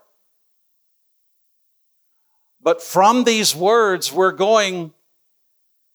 But 2.63 2.83
from 2.83 3.25
these 3.25 3.55
words, 3.55 4.13
we're 4.13 4.33
going 4.33 4.93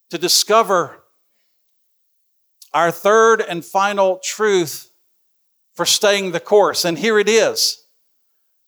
to 0.09 0.17
discover 0.17 1.03
our 2.73 2.91
third 2.91 3.41
and 3.41 3.63
final 3.63 4.19
truth 4.23 4.91
for 5.73 5.85
staying 5.85 6.31
the 6.31 6.39
course. 6.39 6.85
And 6.85 6.97
here 6.97 7.19
it 7.19 7.29
is. 7.29 7.83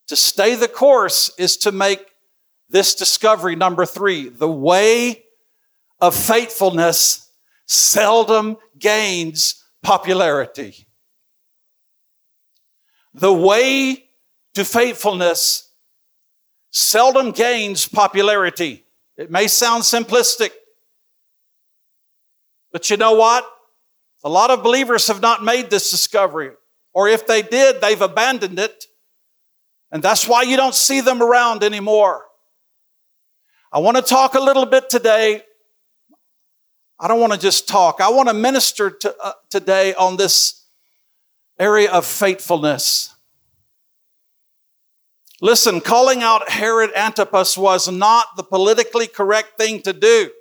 To 0.08 0.16
stay 0.16 0.56
the 0.56 0.68
course 0.68 1.32
is 1.38 1.58
to 1.58 1.72
make 1.72 2.06
this 2.70 2.96
discovery 2.96 3.56
number 3.56 3.86
three. 3.86 4.30
The 4.30 4.50
way 4.50 5.24
of 6.00 6.16
faithfulness 6.16 7.30
seldom 7.66 8.58
gains 8.78 9.64
popularity. 9.84 10.88
The 13.14 13.34
way 13.34 14.10
to 14.54 14.64
faithfulness 14.64 15.67
seldom 16.72 17.32
gains 17.32 17.88
popularity. 17.88 18.86
It 19.18 19.32
may 19.32 19.48
sound 19.48 19.84
simplistic, 19.84 20.52
but 22.72 22.90
you 22.90 22.98
know 22.98 23.14
what? 23.14 23.50
A 24.24 24.30
lot 24.30 24.52
of 24.52 24.64
believers 24.64 25.08
have 25.08 25.22
not 25.22 25.44
made 25.44 25.70
this 25.70 25.90
discovery, 25.90 26.52
or 26.94 27.08
if 27.08 27.26
they 27.26 27.42
did, 27.42 27.82
they've 27.82 28.02
abandoned 28.02 28.60
it. 28.60 28.86
And 29.92 30.04
that's 30.04 30.28
why 30.28 30.44
you 30.44 30.58
don't 30.58 30.76
see 30.76 31.02
them 31.02 31.22
around 31.22 31.64
anymore. 31.64 32.26
I 33.72 33.80
want 33.80 33.98
to 33.98 34.04
talk 34.04 34.36
a 34.36 34.40
little 34.40 34.66
bit 34.66 34.90
today. 34.90 35.44
I 37.00 37.08
don't 37.08 37.20
want 37.20 37.34
to 37.34 37.40
just 37.40 37.68
talk. 37.68 38.02
I 38.02 38.10
want 38.10 38.28
to 38.28 38.34
minister 38.34 38.90
to, 38.90 39.16
uh, 39.22 39.34
today 39.50 39.94
on 39.94 40.18
this 40.18 40.66
area 41.60 41.92
of 41.92 42.06
faithfulness. 42.06 43.16
Listen, 45.42 45.82
calling 45.82 46.24
out 46.24 46.50
Herod 46.50 46.92
Antipas 46.96 47.58
was 47.58 47.88
not 47.88 48.36
the 48.36 48.44
politically 48.44 49.06
correct 49.06 49.58
thing 49.58 49.82
to 49.84 49.94
do 49.94 50.32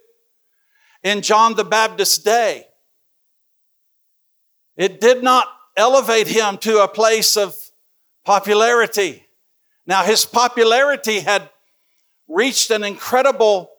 in 1.02 1.20
John 1.20 1.54
the 1.54 1.64
Baptist's 1.64 2.18
day. 2.18 2.66
It 4.76 5.00
did 5.00 5.22
not 5.22 5.48
elevate 5.76 6.28
him 6.28 6.56
to 6.58 6.82
a 6.82 6.88
place 6.88 7.36
of 7.36 7.54
popularity. 8.24 9.26
Now, 9.86 10.02
his 10.02 10.24
popularity 10.24 11.20
had 11.20 11.50
reached 12.26 12.70
an 12.70 12.82
incredible 12.82 13.70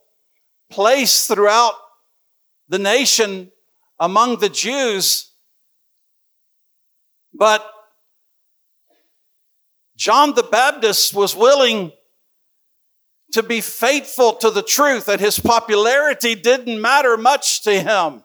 place 0.69 1.25
throughout 1.25 1.73
the 2.69 2.79
nation 2.79 3.51
among 3.99 4.37
the 4.37 4.49
Jews, 4.49 5.31
but 7.33 7.67
John 9.97 10.35
the 10.35 10.43
Baptist 10.43 11.13
was 11.13 11.35
willing 11.35 11.91
to 13.33 13.43
be 13.43 13.61
faithful 13.61 14.33
to 14.33 14.51
the 14.51 14.61
truth, 14.61 15.07
that 15.07 15.19
his 15.19 15.39
popularity 15.39 16.35
didn't 16.35 16.79
matter 16.79 17.17
much 17.17 17.63
to 17.63 17.77
him. 17.77 18.23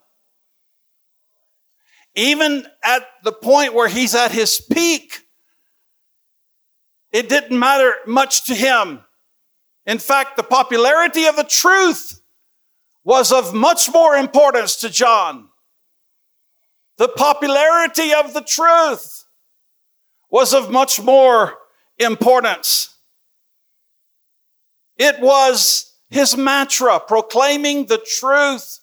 Even 2.14 2.66
at 2.84 3.04
the 3.24 3.32
point 3.32 3.74
where 3.74 3.88
he's 3.88 4.14
at 4.14 4.32
his 4.32 4.60
peak, 4.60 5.26
it 7.10 7.28
didn't 7.28 7.58
matter 7.58 7.94
much 8.06 8.44
to 8.44 8.54
him. 8.54 9.00
In 9.86 9.98
fact, 9.98 10.36
the 10.36 10.42
popularity 10.42 11.24
of 11.24 11.36
the 11.36 11.44
truth 11.44 12.20
was 13.02 13.32
of 13.32 13.54
much 13.54 13.90
more 13.90 14.14
importance 14.14 14.76
to 14.76 14.90
John. 14.90 15.48
The 16.98 17.08
popularity 17.08 18.12
of 18.12 18.34
the 18.34 18.42
truth 18.42 19.24
was 20.30 20.54
of 20.54 20.70
much 20.70 21.00
more 21.00 21.58
importance. 21.98 22.96
It 24.96 25.20
was 25.20 25.92
his 26.10 26.36
mantra, 26.36 27.00
proclaiming 27.00 27.86
the 27.86 27.98
truth 27.98 28.80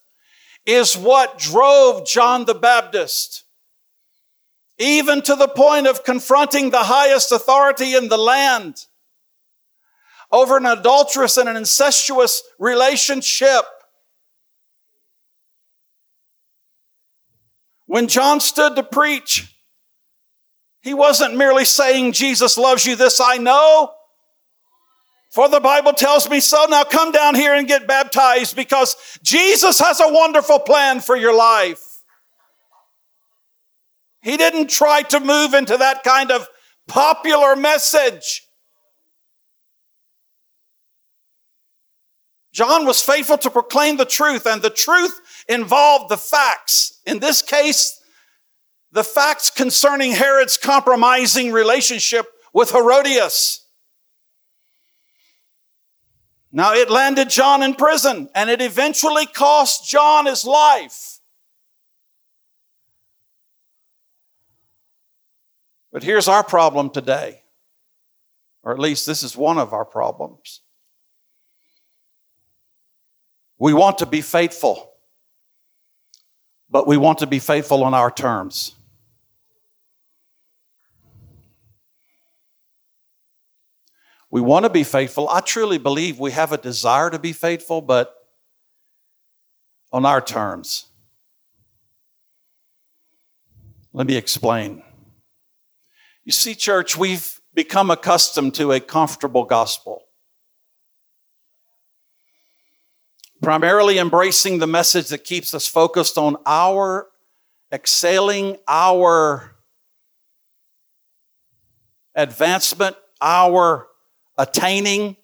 is 0.66 0.98
what 0.98 1.38
drove 1.38 2.06
John 2.06 2.46
the 2.46 2.56
Baptist 2.56 3.44
even 4.80 5.22
to 5.22 5.36
the 5.36 5.48
point 5.48 5.86
of 5.86 6.06
confronting 6.06 6.70
the 6.70 6.84
highest 6.84 7.34
authority 7.34 7.94
in 7.96 8.08
the 8.08 8.18
land 8.18 8.86
over 10.32 10.56
an 10.56 10.66
adulterous 10.66 11.38
and 11.38 11.50
an 11.50 11.58
incestuous 11.58 12.42
relationship. 12.58 13.66
When 17.88 18.08
John 18.08 18.40
stood 18.40 18.76
to 18.78 18.84
preach, 18.84 19.54
he 20.82 20.94
wasn't 20.94 21.36
merely 21.36 21.66
saying, 21.66 22.14
Jesus 22.14 22.58
loves 22.58 22.86
you, 22.86 22.96
this 22.96 23.20
I 23.20 23.38
know. 23.38 23.92
For 25.30 25.48
the 25.48 25.60
Bible 25.60 25.94
tells 25.94 26.30
me 26.30 26.40
so. 26.40 26.66
Now 26.70 26.84
come 26.84 27.12
down 27.12 27.36
here 27.36 27.54
and 27.54 27.68
get 27.68 27.88
baptized 27.88 28.56
because 28.56 28.96
Jesus 29.22 29.80
has 29.80 30.00
a 30.00 30.12
wonderful 30.12 30.60
plan 30.60 31.02
for 31.02 31.16
your 31.16 31.36
life. 31.36 31.84
He 34.22 34.38
didn't 34.38 34.70
try 34.70 35.04
to 35.04 35.20
move 35.20 35.54
into 35.54 35.78
that 35.78 36.04
kind 36.04 36.32
of 36.32 36.48
popular 36.88 37.56
message. 37.56 38.44
John 42.52 42.86
was 42.86 43.02
faithful 43.02 43.38
to 43.38 43.50
proclaim 43.50 43.98
the 43.98 44.06
truth, 44.06 44.46
and 44.46 44.62
the 44.62 44.70
truth 44.70 45.22
involved 45.48 46.10
the 46.10 46.18
facts. 46.18 47.00
In 47.06 47.20
this 47.20 47.42
case, 47.42 47.99
the 48.92 49.04
facts 49.04 49.50
concerning 49.50 50.12
Herod's 50.12 50.58
compromising 50.58 51.52
relationship 51.52 52.26
with 52.54 52.72
Herodias. 52.72 53.66
Now, 56.52 56.74
it 56.74 56.90
landed 56.90 57.30
John 57.30 57.62
in 57.62 57.76
prison, 57.76 58.30
and 58.34 58.50
it 58.50 58.62
eventually 58.62 59.28
cost 59.28 59.88
John 59.88 60.26
his 60.26 60.44
life. 60.44 61.20
But 65.92 66.04
here's 66.04 66.28
our 66.28 66.44
problem 66.44 66.90
today, 66.90 67.44
or 68.64 68.72
at 68.72 68.80
least 68.80 69.06
this 69.06 69.22
is 69.22 69.38
one 69.38 69.60
of 69.60 69.74
our 69.74 69.86
problems. 69.86 70.62
We 73.60 73.74
want 73.74 74.00
to 74.00 74.06
be 74.06 74.22
faithful, 74.22 74.92
but 76.70 76.88
we 76.88 76.98
want 76.98 77.20
to 77.20 77.28
be 77.28 77.40
faithful 77.40 77.84
on 77.84 77.94
our 77.94 78.10
terms. 78.10 78.76
We 84.32 84.42
want 84.42 84.66
to 84.66 84.70
be 84.70 84.84
faithful. 84.84 85.28
I 85.28 85.42
truly 85.42 85.78
believe 85.78 86.20
we 86.20 86.32
have 86.32 86.52
a 86.52 86.58
desire 86.58 87.10
to 87.10 87.18
be 87.18 87.34
faithful, 87.34 87.82
but 87.82 88.16
on 89.92 90.06
our 90.06 90.22
terms. 90.22 90.86
Let 93.92 94.06
me 94.06 94.16
explain. 94.16 94.84
You 96.24 96.32
see, 96.32 96.54
church, 96.54 96.96
we've 96.96 97.42
become 97.56 97.90
accustomed 97.90 98.54
to 98.56 98.72
a 98.72 98.80
comfortable 98.80 99.46
gospel. 99.46 100.04
Primarily 103.42 103.98
embracing 103.98 104.60
the 104.60 104.68
message 104.68 105.08
that 105.08 105.24
keeps 105.24 105.56
us 105.56 105.68
focused 105.68 106.20
on 106.20 106.38
our 106.46 107.08
exhaling, 107.72 108.58
our 108.68 109.56
advancement, 112.14 112.96
our 113.22 113.89
attaining. 114.40 115.18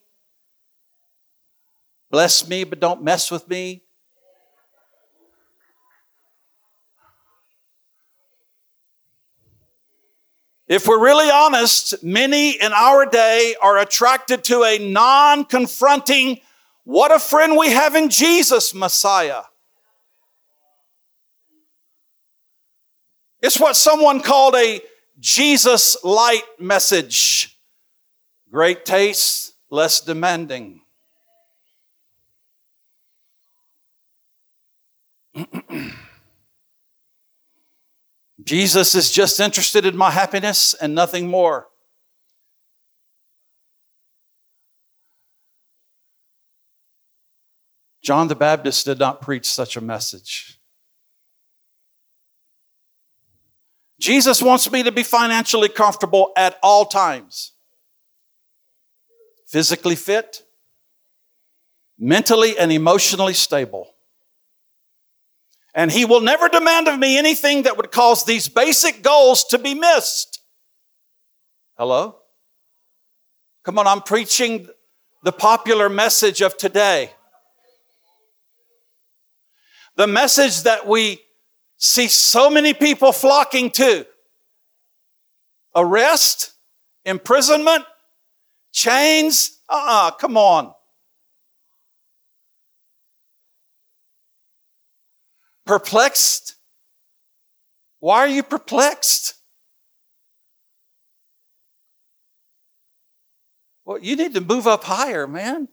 Bless 2.11 2.47
me, 2.47 2.65
but 2.65 2.79
don't 2.79 3.01
mess 3.01 3.31
with 3.31 3.47
me. 3.49 3.81
If 10.67 10.87
we're 10.87 11.01
really 11.01 11.29
honest, 11.29 12.03
many 12.03 12.51
in 12.51 12.73
our 12.73 13.05
day 13.05 13.55
are 13.61 13.77
attracted 13.77 14.43
to 14.45 14.63
a 14.63 14.79
non 14.79 15.45
confronting, 15.45 16.39
what 16.83 17.11
a 17.11 17.19
friend 17.19 17.55
we 17.55 17.69
have 17.69 17.95
in 17.95 18.09
Jesus, 18.09 18.73
Messiah. 18.73 19.43
It's 23.41 23.59
what 23.59 23.75
someone 23.75 24.21
called 24.21 24.55
a 24.55 24.81
Jesus 25.19 25.95
light 26.03 26.43
message. 26.59 27.54
Great 28.51 28.85
taste, 28.85 29.53
less 29.69 29.99
demanding. 29.99 30.81
Jesus 38.43 38.95
is 38.95 39.11
just 39.11 39.39
interested 39.39 39.85
in 39.85 39.97
my 39.97 40.11
happiness 40.11 40.73
and 40.73 40.93
nothing 40.93 41.27
more. 41.27 41.67
John 48.03 48.27
the 48.27 48.35
Baptist 48.35 48.85
did 48.85 48.99
not 48.99 49.19
preach 49.19 49.49
such 49.49 49.75
a 49.75 49.81
message. 49.81 50.59
Jesus 53.99 54.43
wants 54.43 54.71
me 54.71 54.83
to 54.83 54.91
be 54.91 55.01
financially 55.01 55.69
comfortable 55.69 56.31
at 56.37 56.59
all 56.61 56.85
times. 56.85 57.54
Physically 59.55 59.95
fit, 59.95 60.41
mentally 61.97 62.57
and 62.57 62.73
emotionally 62.73 63.33
stable. 63.33 63.95
And 65.73 65.89
he 65.89 66.03
will 66.03 66.19
never 66.19 66.49
demand 66.49 66.89
of 66.89 66.99
me 66.99 67.17
anything 67.17 67.63
that 67.63 67.77
would 67.77 67.89
cause 67.89 68.25
these 68.25 68.49
basic 68.49 69.01
goals 69.01 69.45
to 69.45 69.57
be 69.57 69.73
missed. 69.73 70.41
Hello? 71.77 72.17
Come 73.63 73.79
on, 73.79 73.87
I'm 73.87 74.01
preaching 74.01 74.67
the 75.23 75.31
popular 75.31 75.87
message 75.87 76.41
of 76.41 76.57
today. 76.57 77.11
The 79.95 80.07
message 80.07 80.63
that 80.63 80.85
we 80.85 81.21
see 81.77 82.09
so 82.09 82.49
many 82.49 82.73
people 82.73 83.13
flocking 83.13 83.71
to 83.71 84.05
arrest, 85.73 86.51
imprisonment, 87.05 87.85
chains. 88.75 89.61
Uh 89.69 89.73
uh-uh, 89.73 90.07
uh 90.07 90.11
come 90.11 90.37
on. 90.37 90.73
Perplexed? 95.65 96.55
Why 97.99 98.19
are 98.19 98.27
you 98.27 98.43
perplexed? 98.43 99.33
Well, 103.85 103.97
you 103.99 104.15
need 104.15 104.33
to 104.35 104.41
move 104.41 104.67
up 104.67 104.83
higher, 104.83 105.25
man. 105.25 105.69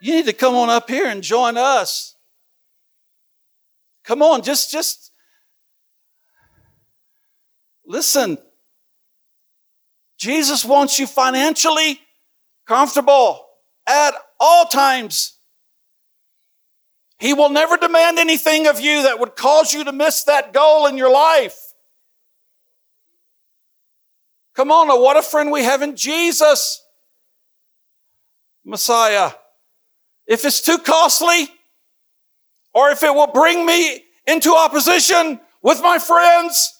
You 0.00 0.14
need 0.14 0.26
to 0.26 0.32
come 0.32 0.54
on 0.54 0.70
up 0.70 0.88
here 0.88 1.06
and 1.06 1.22
join 1.22 1.56
us. 1.58 2.14
Come 4.04 4.22
on, 4.22 4.42
just 4.42 4.70
just 4.70 5.12
listen. 7.86 8.38
Jesus 10.18 10.64
wants 10.64 10.98
you 10.98 11.06
financially 11.06 12.00
comfortable 12.66 13.46
at 13.86 14.12
all 14.38 14.66
times. 14.66 15.38
He 17.18 17.34
will 17.34 17.50
never 17.50 17.76
demand 17.76 18.18
anything 18.18 18.66
of 18.66 18.80
you 18.80 19.02
that 19.02 19.20
would 19.20 19.36
cause 19.36 19.72
you 19.72 19.84
to 19.84 19.92
miss 19.92 20.24
that 20.24 20.52
goal 20.52 20.86
in 20.86 20.96
your 20.96 21.10
life. 21.10 21.56
Come 24.54 24.70
on, 24.70 24.88
what 25.00 25.16
a 25.16 25.22
friend 25.22 25.50
we 25.50 25.62
have 25.62 25.82
in 25.82 25.96
Jesus, 25.96 26.84
Messiah. 28.64 29.30
If 30.26 30.44
it's 30.44 30.60
too 30.60 30.78
costly, 30.78 31.48
or 32.74 32.90
if 32.90 33.02
it 33.02 33.14
will 33.14 33.28
bring 33.28 33.64
me 33.64 34.04
into 34.26 34.54
opposition 34.54 35.40
with 35.62 35.80
my 35.82 35.98
friends, 35.98 36.78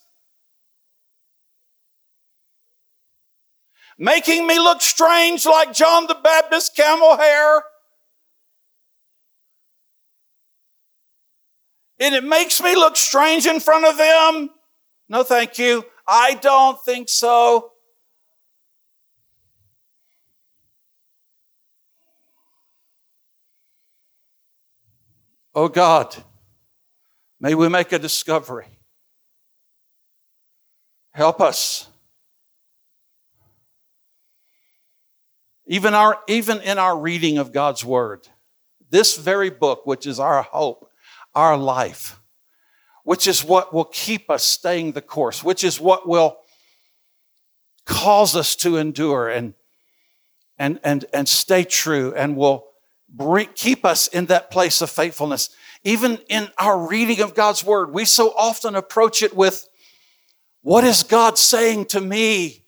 making 4.03 4.49
me 4.49 4.59
look 4.59 4.83
strange 4.83 5.47
like 5.47 5.73
John 5.73 6.09
the 6.09 6.17
Baptist 6.17 6.75
camel 6.75 7.17
hair, 7.17 7.63
and 12.01 12.13
it 12.13 12.25
makes 12.25 12.61
me 12.61 12.75
look 12.75 12.97
strange 12.97 13.47
in 13.47 13.61
front 13.61 13.85
of 13.85 13.97
them. 13.97 14.51
No, 15.09 15.23
thank 15.23 15.57
you. 15.57 15.85
I 16.07 16.35
don't 16.35 16.83
think 16.85 17.09
so. 17.09 17.71
Oh 25.55 25.69
God, 25.69 26.17
may 27.39 27.55
we 27.55 27.69
make 27.69 27.93
a 27.93 28.01
discovery. 28.01 28.67
Help 31.13 31.41
us. 31.41 31.92
Even, 35.73 35.95
our, 35.95 36.19
even 36.29 36.61
in 36.61 36.77
our 36.77 36.99
reading 36.99 37.39
of 37.39 37.51
God's 37.51 37.83
Word, 37.83 38.29
this 38.91 39.17
very 39.17 39.49
book, 39.49 39.87
which 39.87 40.07
is 40.07 40.21
our 40.21 40.43
hope, 40.43 40.87
our 41.35 41.57
life, 41.57 42.21
which 43.05 43.27
is 43.27 43.43
what 43.43 43.73
will 43.73 43.87
keep 43.87 44.29
us 44.29 44.45
staying 44.45 44.93
the 44.93 45.01
course, 45.01 45.43
which 45.43 45.65
is 45.65 45.81
what 45.81 46.07
will 46.07 46.37
cause 47.87 48.37
us 48.37 48.55
to 48.57 48.77
endure 48.77 49.31
and, 49.31 49.55
and, 50.59 50.79
and, 50.85 51.07
and 51.11 51.27
stay 51.27 51.65
true 51.65 52.13
and 52.15 52.37
will 52.37 52.67
bring, 53.09 53.49
keep 53.55 53.87
us 53.87 54.09
in 54.09 54.27
that 54.27 54.51
place 54.51 54.83
of 54.83 54.91
faithfulness. 54.91 55.49
Even 55.85 56.19
in 56.29 56.49
our 56.59 56.87
reading 56.87 57.23
of 57.23 57.35
God's 57.35 57.65
word, 57.65 57.95
we 57.95 58.05
so 58.05 58.35
often 58.37 58.75
approach 58.75 59.23
it 59.23 59.35
with, 59.35 59.67
what 60.61 60.85
is 60.85 61.03
God 61.03 61.39
saying 61.39 61.87
to 61.87 62.01
me 62.03 62.62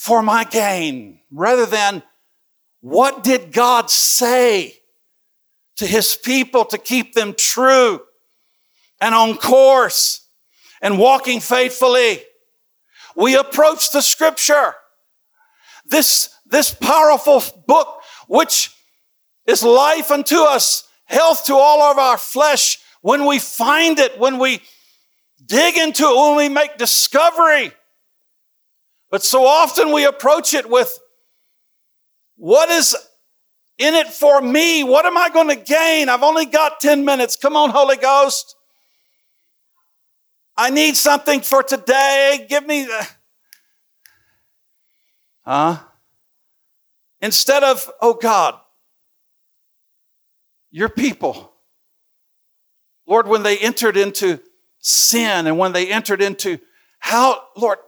for 0.00 0.22
my 0.22 0.44
gain? 0.44 1.20
Rather 1.30 1.66
than, 1.66 2.02
what 2.80 3.22
did 3.22 3.52
God 3.52 3.90
say 3.90 4.76
to 5.76 5.86
his 5.86 6.16
people 6.16 6.64
to 6.64 6.78
keep 6.78 7.12
them 7.12 7.34
true 7.36 8.00
and 8.98 9.14
on 9.14 9.36
course 9.36 10.26
and 10.80 10.98
walking 10.98 11.38
faithfully? 11.38 12.22
We 13.14 13.36
approach 13.36 13.92
the 13.92 14.00
scripture, 14.00 14.72
this, 15.84 16.30
this 16.46 16.72
powerful 16.72 17.42
book, 17.66 18.00
which 18.26 18.74
is 19.44 19.62
life 19.62 20.10
unto 20.10 20.38
us, 20.38 20.88
health 21.04 21.44
to 21.44 21.56
all 21.56 21.82
of 21.82 21.98
our 21.98 22.16
flesh. 22.16 22.78
When 23.02 23.26
we 23.26 23.38
find 23.38 23.98
it, 23.98 24.18
when 24.18 24.38
we 24.38 24.62
dig 25.44 25.76
into 25.76 26.04
it, 26.04 26.16
when 26.16 26.36
we 26.36 26.48
make 26.48 26.78
discovery. 26.78 27.74
But 29.10 29.22
so 29.22 29.44
often 29.44 29.92
we 29.92 30.04
approach 30.04 30.54
it 30.54 30.70
with, 30.70 30.98
what 32.36 32.70
is 32.70 32.96
in 33.78 33.94
it 33.94 34.08
for 34.08 34.40
me? 34.40 34.84
What 34.84 35.06
am 35.06 35.16
I 35.16 35.30
going 35.30 35.48
to 35.48 35.56
gain? 35.56 36.08
I've 36.08 36.22
only 36.22 36.46
got 36.46 36.80
10 36.80 37.04
minutes. 37.04 37.36
Come 37.36 37.56
on, 37.56 37.70
Holy 37.70 37.96
Ghost. 37.96 38.54
I 40.56 40.70
need 40.70 40.96
something 40.96 41.40
for 41.40 41.62
today. 41.62 42.46
Give 42.48 42.66
me 42.66 42.84
the. 42.84 43.08
Huh? 45.44 45.78
Instead 47.22 47.64
of, 47.64 47.90
oh 48.00 48.14
God, 48.14 48.58
your 50.70 50.88
people. 50.88 51.52
Lord, 53.06 53.26
when 53.26 53.42
they 53.42 53.58
entered 53.58 53.96
into 53.96 54.40
sin 54.78 55.46
and 55.46 55.58
when 55.58 55.72
they 55.72 55.90
entered 55.90 56.22
into 56.22 56.60
how, 56.98 57.42
Lord, 57.56 57.78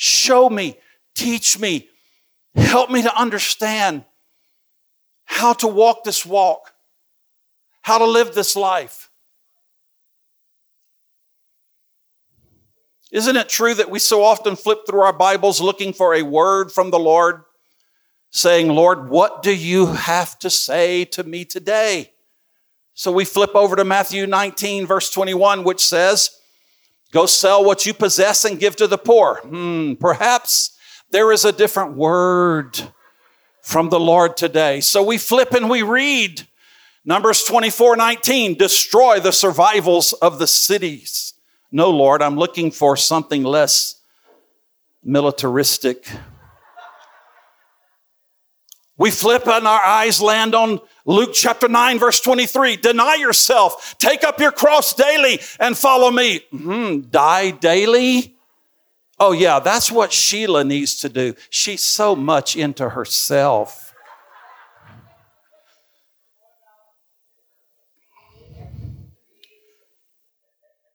show 0.00 0.48
me, 0.48 0.78
teach 1.14 1.58
me, 1.58 1.88
help 2.54 2.90
me 2.90 3.02
to 3.02 3.18
understand 3.18 4.04
how 5.24 5.52
to 5.54 5.66
walk 5.66 6.04
this 6.04 6.24
walk, 6.24 6.72
how 7.82 7.98
to 7.98 8.06
live 8.06 8.34
this 8.34 8.54
life. 8.54 9.10
Isn't 13.10 13.36
it 13.36 13.48
true 13.48 13.74
that 13.74 13.90
we 13.90 13.98
so 13.98 14.22
often 14.22 14.54
flip 14.54 14.80
through 14.86 15.00
our 15.00 15.12
Bibles 15.12 15.60
looking 15.60 15.92
for 15.92 16.14
a 16.14 16.22
word 16.22 16.70
from 16.70 16.90
the 16.90 16.98
Lord? 16.98 17.42
saying, 18.30 18.68
Lord, 18.68 19.08
what 19.08 19.42
do 19.42 19.54
you 19.54 19.86
have 19.86 20.38
to 20.40 20.50
say 20.50 21.04
to 21.06 21.24
me 21.24 21.44
today? 21.44 22.12
So 22.94 23.12
we 23.12 23.24
flip 23.24 23.54
over 23.54 23.76
to 23.76 23.84
Matthew 23.84 24.26
19, 24.26 24.86
verse 24.86 25.10
21, 25.10 25.64
which 25.64 25.84
says, 25.84 26.30
Go 27.12 27.26
sell 27.26 27.64
what 27.64 27.86
you 27.86 27.94
possess 27.94 28.44
and 28.44 28.60
give 28.60 28.76
to 28.76 28.86
the 28.86 28.98
poor. 28.98 29.40
Hmm, 29.44 29.94
perhaps 29.94 30.76
there 31.10 31.32
is 31.32 31.44
a 31.44 31.52
different 31.52 31.96
word 31.96 32.78
from 33.62 33.88
the 33.88 34.00
Lord 34.00 34.36
today. 34.36 34.80
So 34.80 35.02
we 35.02 35.18
flip 35.18 35.52
and 35.52 35.70
we 35.70 35.82
read 35.82 36.46
Numbers 37.04 37.42
24, 37.44 37.96
19, 37.96 38.54
destroy 38.54 39.18
the 39.20 39.32
survivals 39.32 40.12
of 40.14 40.38
the 40.38 40.46
cities. 40.46 41.32
No, 41.72 41.90
Lord, 41.90 42.20
I'm 42.20 42.36
looking 42.36 42.70
for 42.70 42.96
something 42.96 43.42
less 43.44 43.94
militaristic. 45.02 46.06
We 48.98 49.12
flip 49.12 49.46
and 49.46 49.66
our 49.66 49.80
eyes 49.80 50.20
land 50.20 50.56
on 50.56 50.80
Luke 51.06 51.30
chapter 51.32 51.68
9, 51.68 51.98
verse 52.00 52.20
23. 52.20 52.76
Deny 52.76 53.14
yourself, 53.14 53.96
take 53.98 54.24
up 54.24 54.40
your 54.40 54.50
cross 54.50 54.92
daily, 54.92 55.40
and 55.60 55.78
follow 55.78 56.10
me. 56.10 56.40
Mm-hmm. 56.52 57.08
Die 57.10 57.50
daily? 57.52 58.36
Oh, 59.20 59.32
yeah, 59.32 59.60
that's 59.60 59.90
what 59.90 60.12
Sheila 60.12 60.64
needs 60.64 60.96
to 60.96 61.08
do. 61.08 61.34
She's 61.48 61.80
so 61.80 62.16
much 62.16 62.56
into 62.56 62.90
herself. 62.90 63.87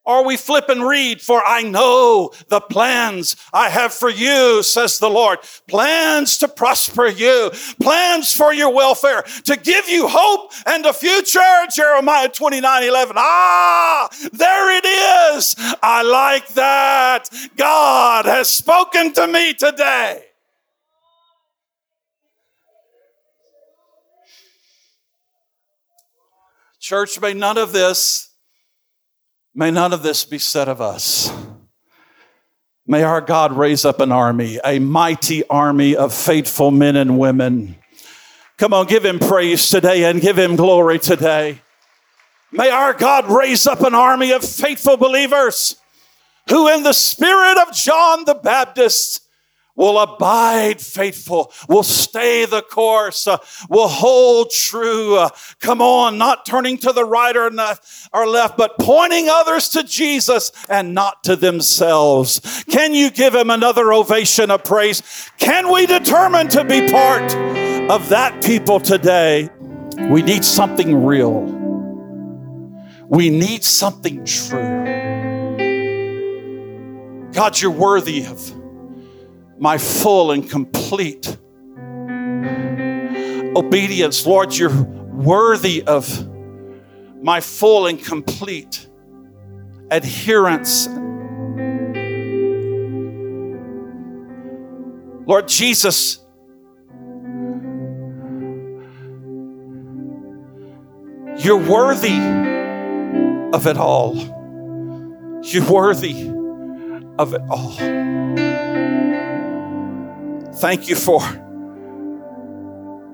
Or 0.06 0.26
we 0.26 0.36
flip 0.36 0.68
and 0.68 0.86
read, 0.86 1.22
for 1.22 1.42
I 1.46 1.62
know 1.62 2.34
the 2.50 2.60
plans 2.60 3.38
I 3.54 3.70
have 3.70 3.94
for 3.94 4.10
you, 4.10 4.62
says 4.62 5.00
the 5.00 5.10
Lord. 5.10 5.40
Plans 5.70 6.38
to 6.40 6.50
prosper 6.50 7.08
you, 7.08 7.52
plans 7.82 8.34
for 8.34 8.54
your 8.54 8.74
welfare, 8.74 9.24
to 9.46 9.56
give 9.56 9.88
you 9.88 10.10
hope 10.10 10.52
and 10.66 10.86
a 10.86 10.92
future. 10.92 11.40
Jeremiah 11.74 12.28
29 12.28 12.84
11. 12.84 13.16
Ah, 13.18 14.10
there 14.34 14.78
it 14.78 14.86
is. 14.86 15.56
I 15.82 16.04
like 16.04 16.50
that. 16.50 17.30
God 17.56 18.26
has 18.26 18.50
spoken 18.50 19.14
to 19.14 19.26
me 19.26 19.54
today. 19.54 20.26
Church, 26.82 27.22
may 27.22 27.34
none 27.34 27.58
of 27.58 27.72
this 27.72 28.33
May 29.56 29.70
none 29.70 29.94
of 29.94 30.02
this 30.02 30.26
be 30.26 30.40
said 30.40 30.68
of 30.68 30.82
us. 30.82 31.32
May 32.88 33.04
our 33.04 33.22
God 33.22 33.54
raise 33.54 33.86
up 33.86 34.00
an 34.00 34.12
army, 34.12 34.60
a 34.66 34.80
mighty 34.80 35.48
army 35.48 35.96
of 35.96 36.14
faithful 36.14 36.72
men 36.72 36.96
and 36.96 37.18
women. 37.20 37.76
Come 38.58 38.74
on, 38.74 38.88
give 38.88 39.06
him 39.06 39.20
praise 39.20 39.70
today 39.70 40.06
and 40.06 40.20
give 40.20 40.38
him 40.38 40.56
glory 40.56 41.00
today. 41.00 41.62
May 42.52 42.70
our 42.70 42.94
God 42.94 43.30
raise 43.30 43.66
up 43.68 43.82
an 43.82 43.94
army 43.94 44.32
of 44.32 44.44
faithful 44.44 44.98
believers 44.98 45.76
who, 46.50 46.68
in 46.68 46.84
the 46.84 46.94
spirit 46.94 47.58
of 47.58 47.74
John 47.74 48.26
the 48.26 48.36
Baptist, 48.36 49.22
will 49.76 50.00
abide 50.00 50.80
faithful, 50.80 51.52
will 51.68 51.84
stay 51.84 52.46
the 52.46 52.62
course, 52.62 53.28
uh, 53.28 53.38
will 53.70 53.88
hold 53.88 54.52
true. 54.52 55.18
Uh, 55.18 55.30
come 55.60 55.82
on, 55.82 56.18
not 56.18 56.46
turning 56.46 56.78
to 56.78 56.92
the 56.92 57.06
right 57.06 57.36
or, 57.36 57.52
or 58.14 58.28
left, 58.28 58.58
but 58.58 58.78
pointing 58.80 59.28
others 59.30 59.70
to 59.70 59.84
Jesus 59.84 60.52
and 60.70 60.94
not 60.94 61.24
to 61.24 61.36
themselves. 61.36 62.64
Can 62.70 62.94
you 62.94 63.10
give 63.10 63.34
him 63.34 63.50
another 63.50 63.92
ovation 63.94 64.52
of 64.52 64.64
praise? 64.64 65.02
Can 65.38 65.72
we 65.72 65.86
determine 65.86 66.50
to 66.50 66.64
be 66.64 66.92
part 66.92 67.36
of 67.90 68.10
that 68.10 68.44
people 68.44 68.80
today? 68.80 69.50
We 70.10 70.22
need 70.22 70.46
something 70.46 71.04
real. 71.04 71.42
We 73.08 73.30
need 73.30 73.64
something 73.64 74.26
true. 74.26 74.84
God, 77.32 77.60
you're 77.60 77.72
worthy 77.72 78.26
of 78.26 78.63
my 79.64 79.78
full 79.78 80.32
and 80.32 80.50
complete 80.50 81.38
obedience. 83.56 84.26
Lord, 84.26 84.54
you're 84.54 84.84
worthy 85.14 85.82
of 85.84 86.28
my 87.24 87.40
full 87.40 87.88
and 87.88 88.04
complete 88.04 88.90
adherence. 89.90 90.90
Lord 95.26 95.48
Jesus, 95.48 96.18
you're 101.38 101.56
worthy 101.56 102.20
of 103.54 103.66
it 103.66 103.78
all. 103.78 104.18
You're 105.42 105.72
worthy 105.72 106.28
of 107.18 107.34
it 107.34 107.42
all. 107.50 107.78
Thank 110.58 110.88
you 110.88 110.96
for 110.96 111.20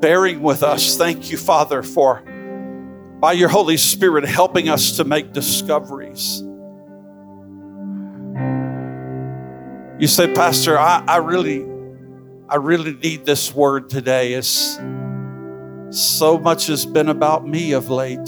bearing 0.02 0.42
with 0.42 0.64
us. 0.64 0.98
Thank 0.98 1.32
you, 1.32 1.38
Father, 1.38 1.84
for 1.84 2.24
by 3.20 3.34
your 3.34 3.50
Holy 3.50 3.78
Spirit 3.78 4.26
helping 4.26 4.70
us 4.70 4.98
to 4.98 5.04
make 5.04 5.34
discoveries. 5.34 6.42
You 10.00 10.08
say, 10.08 10.34
Pastor, 10.34 10.80
I, 10.80 11.04
I 11.06 11.18
really, 11.18 11.66
I 12.48 12.56
really 12.56 12.94
need 12.94 13.26
this 13.26 13.54
word 13.54 13.90
today. 13.90 14.34
It's, 14.34 14.80
so 15.92 16.38
much 16.38 16.68
has 16.68 16.86
been 16.86 17.10
about 17.10 17.48
me 17.48 17.72
of 17.72 17.90
late. 17.90 18.28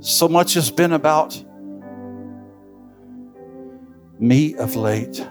So 0.00 0.28
much 0.28 0.54
has 0.54 0.70
been 0.70 0.92
about 0.92 1.42
me 4.18 4.54
of 4.56 4.76
late, 4.76 5.26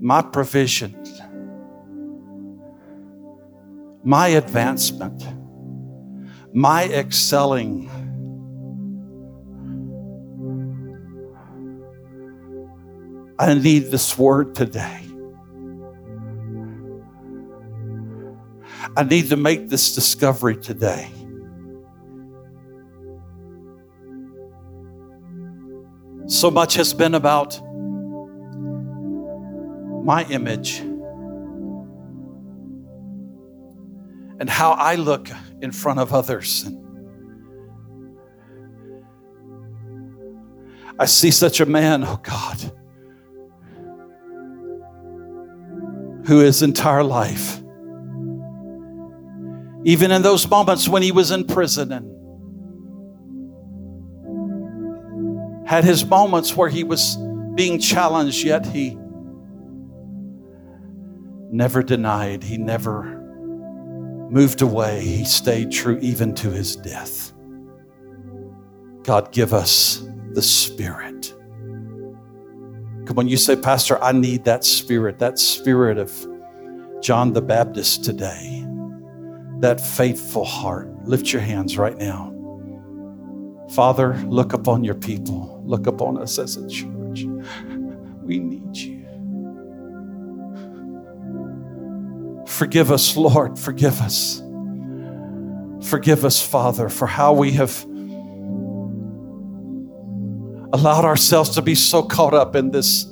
my 0.00 0.22
provision, 0.22 0.94
my 4.02 4.28
advancement, 4.28 5.22
my 6.52 6.84
excelling. 6.84 7.90
I 13.38 13.54
need 13.54 13.90
this 13.90 14.16
word 14.16 14.54
today. 14.54 15.00
I 18.96 19.02
need 19.02 19.28
to 19.30 19.36
make 19.36 19.68
this 19.68 19.94
discovery 19.94 20.56
today. 20.56 21.10
So 26.34 26.50
much 26.50 26.74
has 26.74 26.92
been 26.92 27.14
about 27.14 27.60
my 30.04 30.26
image 30.28 30.80
and 34.40 34.50
how 34.50 34.72
I 34.72 34.96
look 34.96 35.28
in 35.62 35.70
front 35.70 36.00
of 36.00 36.12
others. 36.12 36.68
I 40.98 41.04
see 41.04 41.30
such 41.30 41.60
a 41.60 41.66
man, 41.66 42.02
oh 42.02 42.18
God, 42.20 42.58
who 46.26 46.40
his 46.40 46.62
entire 46.64 47.04
life, 47.04 47.62
even 49.84 50.10
in 50.10 50.22
those 50.22 50.50
moments 50.50 50.88
when 50.88 51.04
he 51.04 51.12
was 51.12 51.30
in 51.30 51.44
prison 51.44 51.92
and 51.92 52.23
had 55.66 55.84
his 55.84 56.04
moments 56.04 56.56
where 56.56 56.68
he 56.68 56.84
was 56.84 57.16
being 57.54 57.78
challenged, 57.78 58.44
yet 58.44 58.66
he 58.66 58.98
never 61.50 61.82
denied, 61.82 62.42
he 62.42 62.58
never 62.58 63.04
moved 64.30 64.62
away, 64.62 65.00
he 65.00 65.24
stayed 65.24 65.70
true 65.70 65.98
even 66.00 66.34
to 66.34 66.50
his 66.50 66.76
death. 66.76 67.32
God, 69.04 69.32
give 69.32 69.52
us 69.54 70.04
the 70.32 70.42
Spirit. 70.42 71.32
Come 73.06 73.18
on, 73.18 73.28
you 73.28 73.36
say, 73.36 73.54
Pastor, 73.54 74.02
I 74.02 74.12
need 74.12 74.44
that 74.44 74.64
Spirit, 74.64 75.18
that 75.18 75.38
Spirit 75.38 75.98
of 75.98 76.12
John 77.00 77.34
the 77.34 77.42
Baptist 77.42 78.02
today, 78.02 78.66
that 79.60 79.80
faithful 79.80 80.44
heart. 80.44 80.88
Lift 81.06 81.32
your 81.32 81.42
hands 81.42 81.76
right 81.76 81.96
now. 81.96 82.33
Father, 83.70 84.14
look 84.26 84.52
upon 84.52 84.84
your 84.84 84.94
people. 84.94 85.62
Look 85.64 85.86
upon 85.86 86.18
us 86.18 86.38
as 86.38 86.56
a 86.56 86.68
church. 86.68 87.24
We 88.22 88.38
need 88.38 88.76
you. 88.76 89.04
Forgive 92.46 92.92
us, 92.92 93.16
Lord. 93.16 93.58
Forgive 93.58 94.00
us. 94.00 94.42
Forgive 95.88 96.24
us, 96.24 96.40
Father, 96.40 96.88
for 96.88 97.06
how 97.06 97.32
we 97.32 97.52
have 97.52 97.84
allowed 100.72 101.04
ourselves 101.04 101.50
to 101.50 101.62
be 101.62 101.74
so 101.74 102.02
caught 102.02 102.34
up 102.34 102.56
in 102.56 102.70
this 102.70 103.06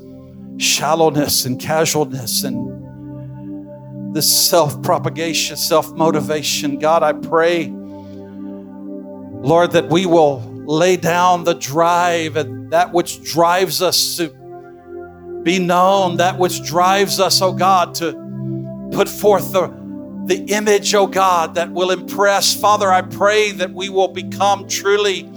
shallowness 0.59 1.45
and 1.45 1.61
casualness 1.61 2.45
and 2.45 4.15
this 4.15 4.31
self 4.49 4.81
propagation, 4.83 5.57
self 5.57 5.91
motivation. 5.93 6.79
God, 6.79 7.03
I 7.03 7.13
pray 7.13 7.73
Lord, 9.43 9.73
that 9.73 9.89
we 9.89 10.07
will 10.07 10.41
lay 10.67 10.97
down 10.97 11.43
the 11.43 11.55
drive 11.55 12.37
and 12.37 12.73
that 12.73 12.93
which 12.93 13.25
drives 13.25 13.83
us 13.83 14.17
to 14.17 14.29
be 15.43 15.59
known, 15.59 16.19
that 16.19 16.39
which 16.39 16.63
drives 16.63 17.19
us, 17.19 17.43
oh 17.43 17.53
God, 17.53 17.95
to 17.97 18.13
put 18.93 19.09
forth 19.09 19.53
the, 19.53 19.67
the 20.27 20.45
image, 20.53 20.95
oh 20.95 21.09
God, 21.09 21.57
that 21.57 21.73
will 21.73 21.91
impress. 21.91 22.55
Father, 22.55 22.93
I 22.93 23.03
pray 23.03 23.51
that 23.51 23.73
we 23.73 23.89
will 23.89 24.09
become 24.09 24.69
truly 24.69 25.29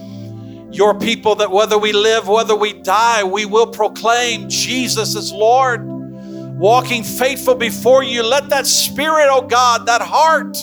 your 0.71 0.93
people, 0.99 1.35
that 1.35 1.49
whether 1.49 1.77
we 1.77 1.91
live, 1.91 2.27
whether 2.27 2.55
we 2.55 2.73
die, 2.73 3.23
we 3.23 3.45
will 3.45 3.67
proclaim 3.67 4.47
Jesus 4.49 5.15
as 5.15 5.31
Lord, 5.31 5.81
walking 5.83 7.03
faithful 7.03 7.55
before 7.55 8.03
you. 8.03 8.21
Let 8.21 8.49
that 8.49 8.67
spirit, 8.67 9.27
oh 9.31 9.41
God, 9.41 9.87
that 9.87 10.01
heart 10.01 10.57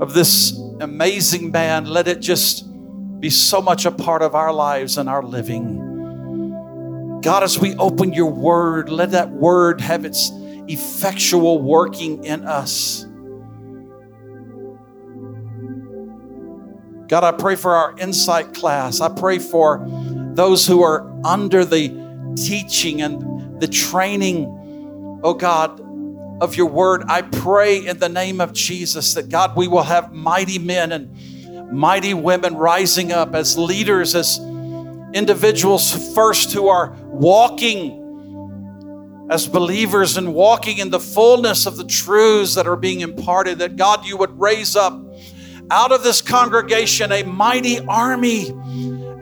of 0.00 0.14
this 0.14 0.59
amazing 0.82 1.50
man. 1.50 1.86
Let 1.86 2.08
it 2.08 2.20
just 2.20 2.66
be 3.20 3.30
so 3.30 3.60
much 3.60 3.84
a 3.84 3.90
part 3.90 4.22
of 4.22 4.34
our 4.34 4.52
lives 4.52 4.98
and 4.98 5.08
our 5.08 5.22
living. 5.22 7.20
God, 7.22 7.42
as 7.42 7.58
we 7.58 7.74
open 7.76 8.12
your 8.12 8.30
word, 8.30 8.88
let 8.88 9.10
that 9.10 9.30
word 9.30 9.80
have 9.80 10.04
its 10.04 10.30
effectual 10.68 11.60
working 11.60 12.24
in 12.24 12.44
us. 12.46 13.04
God, 17.08 17.24
I 17.24 17.32
pray 17.32 17.56
for 17.56 17.74
our 17.74 17.94
insight 17.98 18.54
class. 18.54 19.00
I 19.00 19.08
pray 19.08 19.38
for 19.38 19.84
those 20.34 20.66
who 20.66 20.82
are 20.82 21.10
under 21.26 21.64
the 21.64 21.88
teaching 22.36 23.02
and 23.02 23.60
the 23.60 23.66
training, 23.66 24.46
oh 25.24 25.34
God, 25.34 25.80
of 26.40 26.56
your 26.56 26.66
word. 26.66 27.04
I 27.08 27.22
pray 27.22 27.86
in 27.86 27.98
the 27.98 28.08
name 28.08 28.40
of 28.40 28.52
Jesus 28.52 29.14
that 29.14 29.28
God, 29.28 29.56
we 29.56 29.68
will 29.68 29.82
have 29.82 30.12
mighty 30.12 30.58
men 30.58 30.92
and 30.92 31.72
mighty 31.72 32.14
women 32.14 32.56
rising 32.56 33.12
up 33.12 33.34
as 33.34 33.56
leaders, 33.58 34.14
as 34.14 34.38
individuals 35.12 36.14
first 36.14 36.52
who 36.52 36.68
are 36.68 36.96
walking 37.06 37.98
as 39.30 39.46
believers 39.46 40.16
and 40.16 40.34
walking 40.34 40.78
in 40.78 40.90
the 40.90 40.98
fullness 40.98 41.66
of 41.66 41.76
the 41.76 41.84
truths 41.84 42.56
that 42.56 42.66
are 42.66 42.76
being 42.76 43.00
imparted, 43.00 43.58
that 43.60 43.76
God, 43.76 44.04
you 44.04 44.16
would 44.16 44.38
raise 44.40 44.74
up 44.74 45.00
out 45.70 45.92
of 45.92 46.02
this 46.02 46.20
congregation 46.20 47.12
a 47.12 47.22
mighty 47.22 47.78
army, 47.86 48.48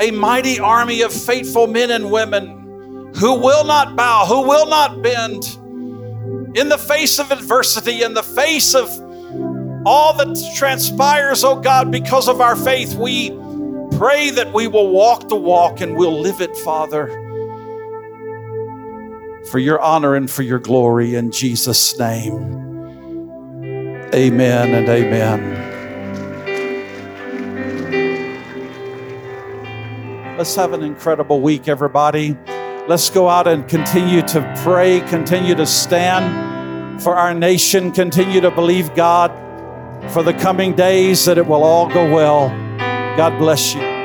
a 0.00 0.11
mighty 0.11 0.59
army 0.59 1.02
of 1.02 1.12
faithful 1.12 1.66
men 1.66 1.90
and 1.90 2.11
women 2.11 3.12
who 3.16 3.35
will 3.35 3.64
not 3.64 3.96
bow, 3.96 4.24
who 4.26 4.48
will 4.48 4.66
not 4.66 5.02
bend 5.02 5.59
in 6.54 6.68
the 6.68 6.78
face 6.78 7.18
of 7.18 7.30
adversity, 7.30 8.02
in 8.02 8.14
the 8.14 8.22
face 8.22 8.74
of 8.74 8.88
all 9.87 10.12
that 10.14 10.54
transpires, 10.56 11.44
oh 11.44 11.61
God, 11.61 11.90
because 11.90 12.28
of 12.28 12.40
our 12.40 12.56
faith. 12.56 12.94
We 12.94 13.30
pray 13.96 14.30
that 14.30 14.52
we 14.52 14.66
will 14.66 14.90
walk 14.90 15.28
the 15.28 15.37
walk 15.37 15.80
and 15.80 15.96
we'll 15.96 16.20
live 16.20 16.40
it, 16.40 16.56
Father, 16.56 17.08
for 19.50 19.58
your 19.58 19.80
honor 19.80 20.14
and 20.14 20.30
for 20.30 20.42
your 20.42 20.58
glory 20.58 21.14
in 21.14 21.30
Jesus' 21.30 21.98
name. 21.98 22.34
Amen 24.14 24.74
and 24.74 24.88
amen. 24.88 25.66
Let's 30.38 30.54
have 30.54 30.72
an 30.72 30.82
incredible 30.82 31.40
week, 31.40 31.66
everybody. 31.66 32.37
Let's 32.88 33.11
go 33.11 33.29
out 33.29 33.46
and 33.46 33.68
continue 33.68 34.22
to 34.29 34.61
pray, 34.64 35.01
continue 35.01 35.55
to 35.55 35.66
stand 35.66 37.03
for 37.03 37.16
our 37.16 37.35
nation, 37.35 37.92
continue 37.92 38.40
to 38.40 38.51
believe 38.51 38.94
God 38.94 39.31
for 40.11 40.22
the 40.22 40.33
coming 40.33 40.74
days 40.74 41.27
that 41.27 41.37
it 41.37 41.46
will 41.46 41.64
all 41.64 41.87
go 41.87 42.11
well. 42.11 42.48
God 43.18 43.38
bless 43.38 43.74
you. 43.74 43.97